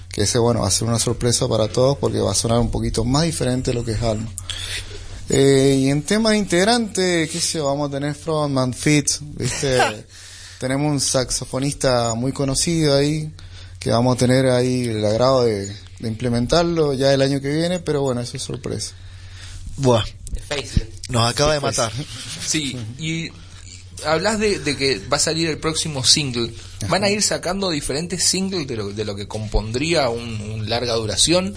Que 0.09 0.21
ese, 0.21 0.37
bueno, 0.37 0.61
va 0.61 0.67
a 0.67 0.71
ser 0.71 0.87
una 0.87 0.99
sorpresa 0.99 1.47
para 1.47 1.67
todos 1.67 1.97
porque 1.97 2.19
va 2.19 2.33
a 2.33 2.35
sonar 2.35 2.59
un 2.59 2.69
poquito 2.69 3.03
más 3.05 3.23
diferente 3.23 3.71
de 3.71 3.75
lo 3.75 3.83
que 3.83 3.93
es 3.93 4.03
Alma. 4.03 4.29
Eh, 5.29 5.77
y 5.79 5.89
en 5.89 6.03
tema 6.03 6.29
de 6.31 6.37
integrante, 6.37 7.27
qué 7.27 7.41
sé 7.41 7.59
vamos 7.59 7.89
a 7.89 7.91
tener 7.93 8.13
frontman, 8.13 8.71
fits, 8.71 9.19
¿viste? 9.21 9.79
Tenemos 10.61 10.91
un 10.91 10.99
saxofonista 10.99 12.13
muy 12.13 12.33
conocido 12.33 12.95
ahí, 12.95 13.31
que 13.79 13.89
vamos 13.89 14.15
a 14.15 14.19
tener 14.19 14.45
ahí 14.45 14.83
el 14.83 15.03
agrado 15.03 15.43
de, 15.43 15.65
de 15.65 16.07
implementarlo 16.07 16.93
ya 16.93 17.11
el 17.11 17.23
año 17.23 17.41
que 17.41 17.51
viene, 17.51 17.79
pero 17.79 18.03
bueno, 18.03 18.21
eso 18.21 18.37
es 18.37 18.43
sorpresa. 18.43 18.93
Buah, 19.77 20.03
nos 21.09 21.27
acaba 21.31 21.55
de 21.55 21.61
matar. 21.61 21.91
Sí, 22.45 22.77
y 22.99 23.31
hablas 24.05 24.37
de, 24.37 24.59
de 24.59 24.77
que 24.77 24.99
va 25.11 25.17
a 25.17 25.19
salir 25.19 25.49
el 25.49 25.57
próximo 25.57 26.03
single. 26.03 26.53
¿Van 26.89 27.03
a 27.03 27.09
ir 27.09 27.23
sacando 27.23 27.71
diferentes 27.71 28.23
singles 28.23 28.67
de 28.67 28.75
lo, 28.75 28.91
de 28.91 29.03
lo 29.03 29.15
que 29.15 29.27
compondría 29.27 30.09
un, 30.09 30.39
un 30.41 30.69
larga 30.69 30.93
duración? 30.93 31.55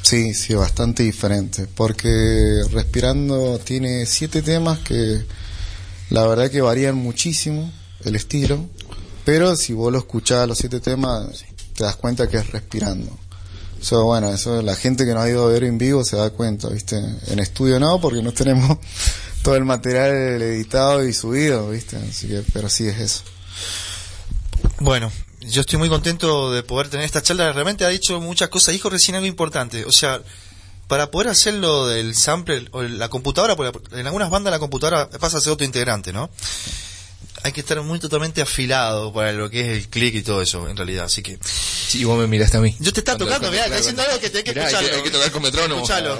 Sí, 0.00 0.32
sí, 0.32 0.54
bastante 0.54 1.02
diferente, 1.02 1.66
porque 1.66 2.62
Respirando 2.70 3.58
tiene 3.58 4.06
siete 4.06 4.40
temas 4.40 4.78
que 4.78 5.26
la 6.08 6.26
verdad 6.26 6.50
que 6.50 6.62
varían 6.62 6.96
muchísimo 6.96 7.70
el 8.08 8.16
estilo, 8.16 8.64
pero 9.24 9.56
si 9.56 9.72
vos 9.72 9.92
lo 9.92 9.98
escuchás 9.98 10.46
los 10.46 10.58
siete 10.58 10.80
temas, 10.80 11.44
te 11.74 11.84
das 11.84 11.96
cuenta 11.96 12.28
que 12.28 12.38
es 12.38 12.50
Respirando. 12.50 13.18
Eso, 13.80 14.04
bueno, 14.04 14.32
eso 14.32 14.62
la 14.62 14.74
gente 14.74 15.04
que 15.04 15.12
nos 15.12 15.22
ha 15.22 15.28
ido 15.28 15.46
a 15.46 15.50
ver 15.50 15.64
en 15.64 15.78
vivo 15.78 16.04
se 16.04 16.16
da 16.16 16.30
cuenta, 16.30 16.68
¿viste? 16.68 16.96
En 17.26 17.38
estudio 17.38 17.78
no, 17.78 18.00
porque 18.00 18.22
no 18.22 18.32
tenemos 18.32 18.78
todo 19.42 19.54
el 19.54 19.64
material 19.64 20.10
editado 20.42 21.04
y 21.06 21.12
subido, 21.12 21.70
¿viste? 21.70 21.96
Así 21.96 22.28
que, 22.28 22.42
pero 22.52 22.68
sí 22.68 22.88
es 22.88 22.98
eso. 22.98 23.22
Bueno, 24.80 25.12
yo 25.40 25.60
estoy 25.60 25.78
muy 25.78 25.88
contento 25.88 26.50
de 26.52 26.62
poder 26.62 26.88
tener 26.88 27.04
esta 27.06 27.22
charla. 27.22 27.52
Realmente 27.52 27.84
ha 27.84 27.88
dicho 27.88 28.20
muchas 28.20 28.48
cosas. 28.48 28.72
Dijo 28.72 28.90
recién 28.90 29.14
algo 29.14 29.26
importante. 29.26 29.84
O 29.84 29.92
sea, 29.92 30.20
para 30.88 31.10
poder 31.10 31.28
hacerlo 31.28 31.86
del 31.86 32.14
sample 32.14 32.68
o 32.72 32.82
la 32.82 33.08
computadora, 33.08 33.56
porque 33.56 33.78
en 33.98 34.06
algunas 34.06 34.30
bandas 34.30 34.50
la 34.50 34.58
computadora 34.58 35.08
pasa 35.10 35.38
a 35.38 35.40
ser 35.40 35.50
autointegrante, 35.50 36.12
¿no? 36.12 36.30
Hay 37.42 37.52
que 37.52 37.60
estar 37.60 37.80
muy 37.82 37.98
totalmente 38.00 38.42
afilado 38.42 39.12
para 39.12 39.32
lo 39.32 39.48
que 39.50 39.60
es 39.60 39.68
el 39.78 39.88
clic 39.88 40.14
y 40.16 40.22
todo 40.22 40.42
eso, 40.42 40.68
en 40.68 40.76
realidad. 40.76 41.04
Así 41.04 41.22
que 41.22 41.38
Sí, 41.42 42.02
vos 42.04 42.18
me 42.18 42.26
miraste 42.26 42.56
a 42.56 42.60
mí. 42.60 42.74
yo 42.80 42.92
te 42.92 43.00
está 43.00 43.12
Cuando- 43.12 43.26
tocando, 43.26 43.50
mirá, 43.50 43.64
está 43.66 43.76
diciendo 43.76 44.02
algo 44.02 44.18
que 44.18 44.30
te 44.30 44.38
hay 44.38 44.44
que 44.44 44.50
Mirá, 44.50 44.62
hay 44.62 44.68
que- 44.68 44.74
escucharlo. 44.74 44.96
hay 44.98 45.02
que 45.04 45.10
tocar 45.16 45.30
con 45.32 45.42
metrónomo. 45.42 45.82
Escuchalo. 45.82 46.18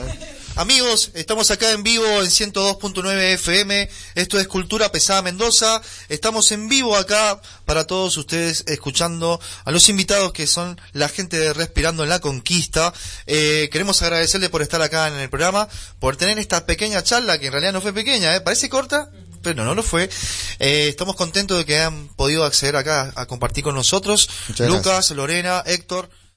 Amigos, 0.59 1.11
estamos 1.13 1.51
acá 1.51 1.71
en 1.73 1.83
vivo 1.83 2.07
en 2.23 2.31
102.9 2.31 3.35
FM. 3.35 3.91
Esto 4.15 4.39
es 4.41 4.49
Cultura 4.49 4.91
Pesada 4.91 5.21
Mendoza. 5.21 5.83
Estamos 6.09 6.51
en 6.51 6.69
vivo 6.71 6.97
acá 6.97 7.43
para 7.67 7.87
todos 7.87 8.17
ustedes 8.17 8.65
escuchando 8.67 9.39
a 9.67 9.71
los 9.71 9.91
invitados 9.91 10.33
que 10.33 10.47
son 10.47 10.81
la 10.95 11.11
gente 11.11 11.39
de 11.39 11.53
Respirando 11.53 12.05
en 12.05 12.09
la 12.09 12.21
Conquista. 12.21 12.95
Eh, 13.27 13.69
queremos 13.71 14.01
agradecerle 14.01 14.49
por 14.49 14.63
estar 14.63 14.81
acá 14.81 15.09
en 15.09 15.15
el 15.15 15.29
programa, 15.29 15.69
por 15.99 16.17
tener 16.17 16.39
esta 16.39 16.65
pequeña 16.65 17.03
charla 17.03 17.39
que 17.39 17.47
en 17.49 17.53
realidad 17.53 17.75
no 17.75 17.83
fue 17.83 17.93
pequeña, 17.93 18.35
¿eh? 18.35 18.41
parece 18.41 18.71
corta, 18.71 19.11
pero 19.47 19.65
no 19.65 19.77
lo 19.77 19.85
fue. 19.85 20.11
Eh, 20.59 20.89
estamos 20.89 21.15
contentos 21.15 21.57
de 21.57 21.65
que 21.65 21.77
hayan 21.77 22.09
podido 22.09 22.45
acceder 22.45 22.75
acá 22.75 23.13
a 23.15 23.27
compartir 23.27 23.63
con 23.63 23.77
nosotros. 23.77 24.29
Muchas 24.49 24.67
Lucas, 24.67 24.87
gracias. 24.87 25.17
Lorena, 25.17 25.63
Héctor. 25.65 26.11